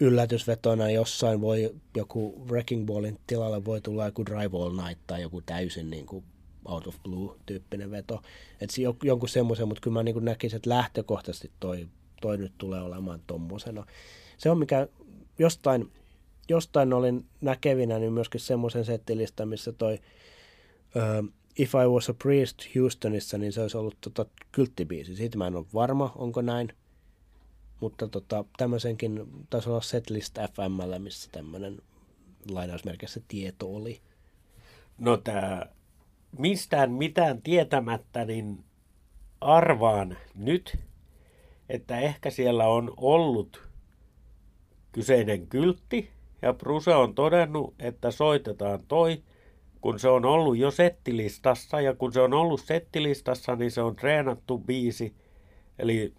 [0.00, 5.40] yllätysvetona jossain voi joku Wrecking Ballin tilalle voi tulla joku Drive All Night tai joku
[5.40, 6.24] täysin niin kuin
[6.64, 8.22] out of blue tyyppinen veto.
[8.60, 11.88] Että jonkun semmoisen, mutta kyllä mä niin kuin näkisin, että lähtökohtaisesti toi,
[12.20, 13.86] toi nyt tulee olemaan tommosena
[14.42, 14.88] se on mikä
[15.38, 15.92] jostain,
[16.48, 19.94] jostain olin näkevinä, niin myöskin semmoisen settilistä, missä toi
[20.96, 21.28] uh,
[21.58, 25.16] If I Was a Priest Houstonissa, niin se olisi ollut tota, kylttibiisi.
[25.16, 26.68] Siitä mä en ole varma, onko näin.
[27.80, 31.78] Mutta tota, tämmöisenkin taisi olla setlist FMllä, missä tämmöinen
[32.50, 34.00] lainausmerkissä tieto oli.
[34.98, 35.66] No tämä
[36.38, 38.64] mistään mitään tietämättä, niin
[39.40, 40.78] arvaan nyt,
[41.68, 43.71] että ehkä siellä on ollut
[44.92, 46.10] kyseinen kyltti,
[46.42, 49.22] ja Bruse on todennut, että soitetaan toi,
[49.80, 53.96] kun se on ollut jo settilistassa, ja kun se on ollut settilistassa, niin se on
[53.96, 55.14] treenattu biisi,
[55.78, 56.14] eli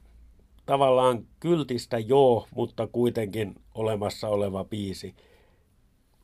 [0.65, 5.15] tavallaan kyltistä joo, mutta kuitenkin olemassa oleva biisi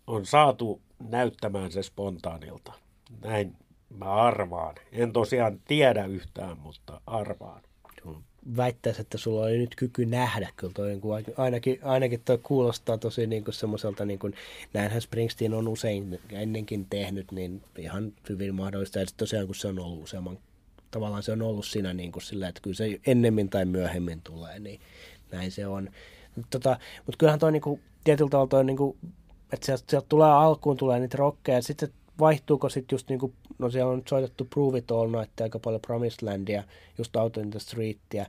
[0.08, 2.74] on saatu näyttämään se spontaanilta.
[3.24, 3.56] Näin
[3.90, 4.76] mä arvaan.
[4.92, 7.62] En tosiaan tiedä yhtään, mutta arvaan.
[8.58, 12.98] Väittäisi, että sulla oli nyt kyky nähdä kyllä toi, niin kuin ainakin, ainakin toi kuulostaa
[12.98, 14.34] tosi niin kuin semmoiselta, niin kuin,
[14.74, 19.00] näinhän Springsteen on usein ennenkin tehnyt, niin ihan hyvin mahdollista.
[19.00, 20.40] Ja tosiaan kun se on ollut useamman,
[20.92, 24.60] tavallaan se on ollut siinä niin kuin sillä, että kyllä se ennemmin tai myöhemmin tulee,
[24.60, 24.80] niin
[25.32, 25.90] näin se on.
[26.50, 28.98] Tota, mutta kyllähän toi niin kuin, tietyllä tavalla toi, niin kuin,
[29.54, 33.70] että sieltä, sieltä tulee alkuun tulee niitä rockeja, ja sitten vaihtuuko sitten just niinku, no
[33.70, 36.64] siellä on soitettu Prove It All Night, aika paljon Promised Landia,
[36.98, 38.26] just Out in the Streetia.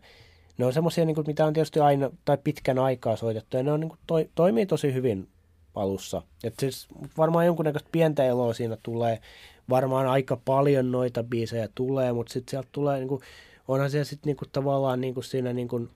[0.59, 3.81] Ne on semmoisia, niinku, mitä on tietysti aina tai pitkän aikaa soitettu, ja ne on,
[3.81, 5.29] niinku, toi, toimii tosi hyvin
[5.75, 6.23] alussa.
[6.45, 6.89] Et siis
[7.19, 9.21] varmaan jonkunnäköistä pientä eloa siinä tulee,
[9.69, 13.21] varmaan aika paljon noita biisejä tulee, mutta sitten sieltä tulee, niinku,
[13.69, 15.89] onhan siellä sitten niinku, tavallaan niinku siinä, niinku,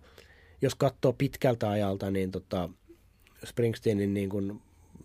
[0.63, 2.69] jos katsoo pitkältä ajalta, niin tota,
[3.45, 4.43] Springsteenin niinku,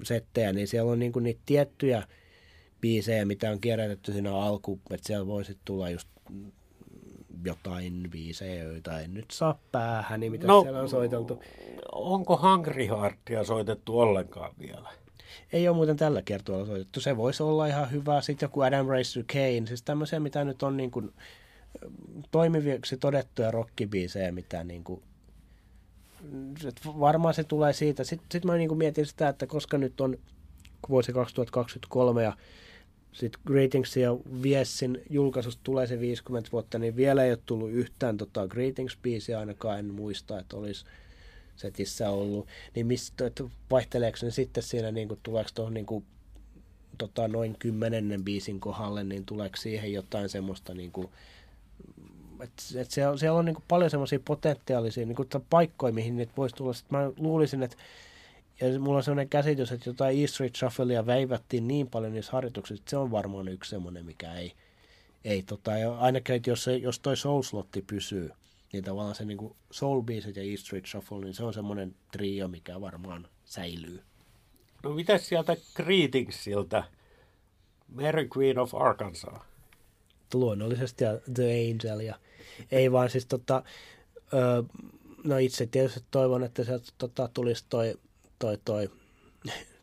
[0.03, 2.03] settejä, niin siellä on niinku, niitä tiettyjä
[2.81, 6.07] biisejä, mitä on kierrätetty siinä alku, että siellä voisi tulla just
[7.45, 11.43] jotain biisejä, joita en nyt saa päähän, niin mitä no, siellä on soiteltu.
[11.91, 14.89] Onko Hungry Heartia soitettu ollenkaan vielä?
[15.53, 17.01] Ei ole muuten tällä kertaa soitettu.
[17.01, 18.21] Se voisi olla ihan hyvä.
[18.21, 21.13] Sitten joku Adam Racer Kane, siis tämmöisiä, mitä nyt on niin kuin
[22.31, 25.03] toimiviksi todettuja rockibiisejä, mitä niin kuin,
[26.85, 28.03] varmaan se tulee siitä.
[28.03, 30.17] Sitten, sitten mä niin kuin mietin sitä, että koska nyt on
[30.89, 32.37] vuosi 2023 ja
[33.11, 38.17] sitten Greetings ja Viessin julkaisusta tulee se 50 vuotta, niin vielä ei ole tullut yhtään
[38.17, 40.85] tota Greetings-biisiä, ainakaan en muista, että olisi
[41.55, 42.47] setissä ollut.
[42.75, 46.05] Niin mistä, että vaihteleeko ne sitten siinä, niin kuin, tuleeko tuohon niin kuin,
[46.97, 51.09] tota, noin kymmenennen biisin kohdalle, niin tuleeko siihen jotain semmoista niin kuin,
[52.39, 56.33] että et siellä, siellä on niin kuin paljon semmoisia potentiaalisia niin kuin, paikkoja, mihin niitä
[56.37, 56.73] voisi tulla.
[56.73, 57.77] Sitten mä luulisin, että
[58.61, 62.81] ja mulla on sellainen käsitys, että jotain E Street Shufflea veivattiin niin paljon niissä harjoituksissa,
[62.81, 64.53] että se on varmaan yksi semmoinen, mikä ei,
[65.23, 68.31] ei tota, ainakin, että jos, se, jos toi Soul-slotti pysyy,
[68.73, 72.47] niin tavallaan se niin Soul Beasit ja E Street Shuffle, niin se on semmoinen trio,
[72.47, 74.01] mikä varmaan säilyy.
[74.83, 76.83] No mitä sieltä Greetingsiltä?
[77.87, 79.33] Mary Queen of Arkansas.
[80.33, 82.15] Luonnollisesti ja The Angel ja
[82.71, 83.63] ei vaan siis tota,
[84.33, 84.63] ö,
[85.23, 87.95] no itse tietysti toivon, että sieltä tota, tulisi toi
[88.39, 88.89] toi toi,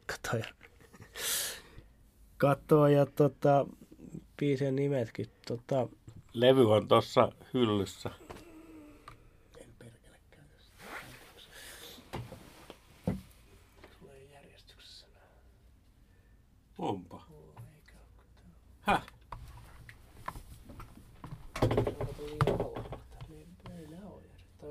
[0.07, 0.45] katoja,
[2.37, 3.67] katoja tota,
[4.37, 5.27] biisien nimetkin.
[5.47, 5.89] Tota,
[6.33, 8.11] Levy on tossa hyllyssä.
[9.61, 10.19] En perkele.
[14.01, 15.07] Tulee järjestyksessä.
[16.79, 17.27] Onpa.
[18.81, 19.03] Häh?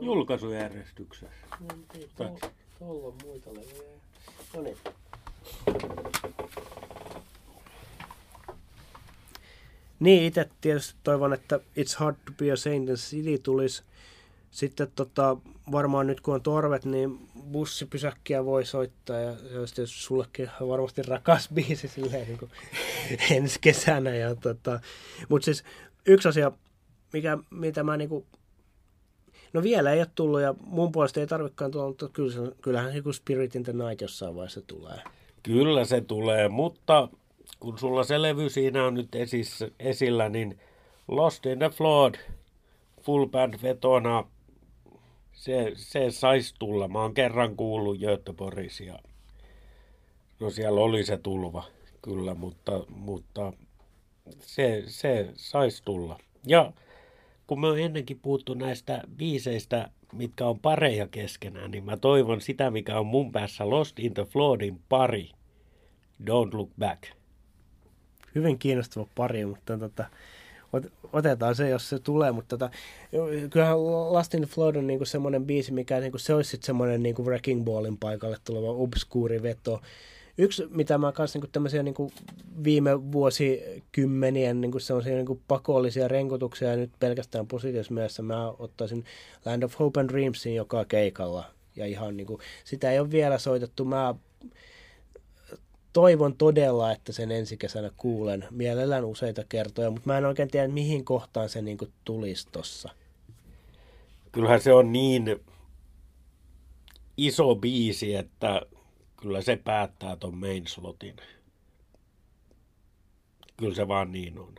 [0.01, 1.27] Julkaisujärjestyksessä.
[2.19, 2.39] No,
[2.79, 3.99] Tuolla on muita levyjä.
[4.53, 4.77] No niin.
[9.99, 13.83] Niin, itse tietysti toivon, että It's Hard to be a Saint in City tulisi.
[14.51, 15.37] Sitten tota,
[15.71, 21.01] varmaan nyt kun on torvet, niin bussipysäkkiä voi soittaa ja se olisi tietysti sullekin varmasti
[21.01, 22.51] rakas biisi silleen niin kuin
[23.31, 24.15] ensi kesänä.
[24.15, 24.79] Ja tota,
[25.29, 25.63] Mutta siis
[26.05, 26.51] yksi asia,
[27.13, 28.25] mikä, mitä mä niin kuin
[29.55, 32.09] No vielä ei ole tullut ja mun puolesta ei tarvikaan tulla, mutta
[32.61, 34.99] kyllähän se Spirit in the Night jossain vaiheessa tulee.
[35.43, 37.09] Kyllä se tulee, mutta
[37.59, 40.59] kun sulla se levy siinä on nyt esis, esillä, niin
[41.07, 42.15] Lost in the Flood
[43.01, 44.23] full band vetona,
[45.33, 46.87] se, se saisi tulla.
[46.87, 48.99] Mä oon kerran kuullut Göteborgissa
[50.39, 51.63] no siellä oli se tulva
[52.01, 53.53] kyllä, mutta, mutta
[54.39, 56.19] se, se saisi tulla.
[56.47, 56.71] Ja
[57.47, 62.71] kun me on ennenkin puhuttu näistä biiseistä, mitkä on pareja keskenään, niin mä toivon sitä,
[62.71, 65.31] mikä on mun päässä Lost in the Floodin pari,
[66.23, 67.03] Don't Look Back.
[68.35, 70.05] Hyvin kiinnostava pari, mutta tota,
[71.13, 72.69] otetaan se, jos se tulee, mutta tota,
[73.49, 73.83] kyllähän
[74.13, 77.65] Lost in the Flood on niinku semmoinen biisi, mikä niinku, se olisi semmoinen niinku Wrecking
[77.65, 79.81] Ballin paikalle tuleva obskuuri veto,
[80.37, 81.95] Yksi, mitä mä kanssa niin tämmöisiä niin
[82.63, 89.05] viime vuosikymmenien niin sellaisia niin pakollisia renkotuksia ja nyt pelkästään positiivisessa mielessä mä ottaisin
[89.45, 91.45] Land of Hope and Dreamsin joka keikalla.
[91.75, 93.85] Ja ihan niin kuin, sitä ei ole vielä soitettu.
[93.85, 94.15] Mä
[95.93, 100.67] toivon todella, että sen ensi kesänä kuulen mielellään useita kertoja, mutta mä en oikein tiedä,
[100.67, 102.89] mihin kohtaan se niin tulisi tuossa.
[104.31, 105.39] kyllähän se on niin
[107.17, 108.61] iso biisi, että
[109.25, 111.15] kyllä se päättää ton main slotin.
[113.57, 114.55] Kyllä se vaan niin on.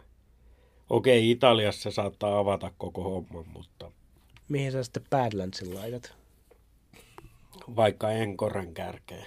[0.90, 3.90] Okei, Italiassa se saattaa avata koko homman, mutta
[4.48, 6.14] Mihin sä sitten Badlandsin laitat?
[7.76, 9.26] vaikka Enkoren kärkeen.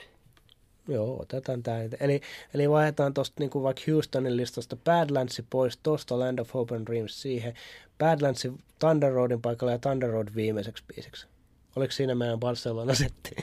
[0.87, 1.95] Joo, otetaan nyt.
[1.99, 2.21] Eli,
[2.53, 7.21] eli vaihdetaan tuosta niinku vaikka Houstonin listasta Badlandsi pois, tosta Land of Hope and Dreams
[7.21, 7.53] siihen.
[7.97, 11.27] Badlandsi Thunder Roadin paikalle ja Thunder Road viimeiseksi biisiksi.
[11.75, 13.35] Oliko siinä meidän Barcelona setti?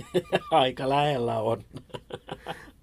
[0.50, 1.64] Aika lähellä on.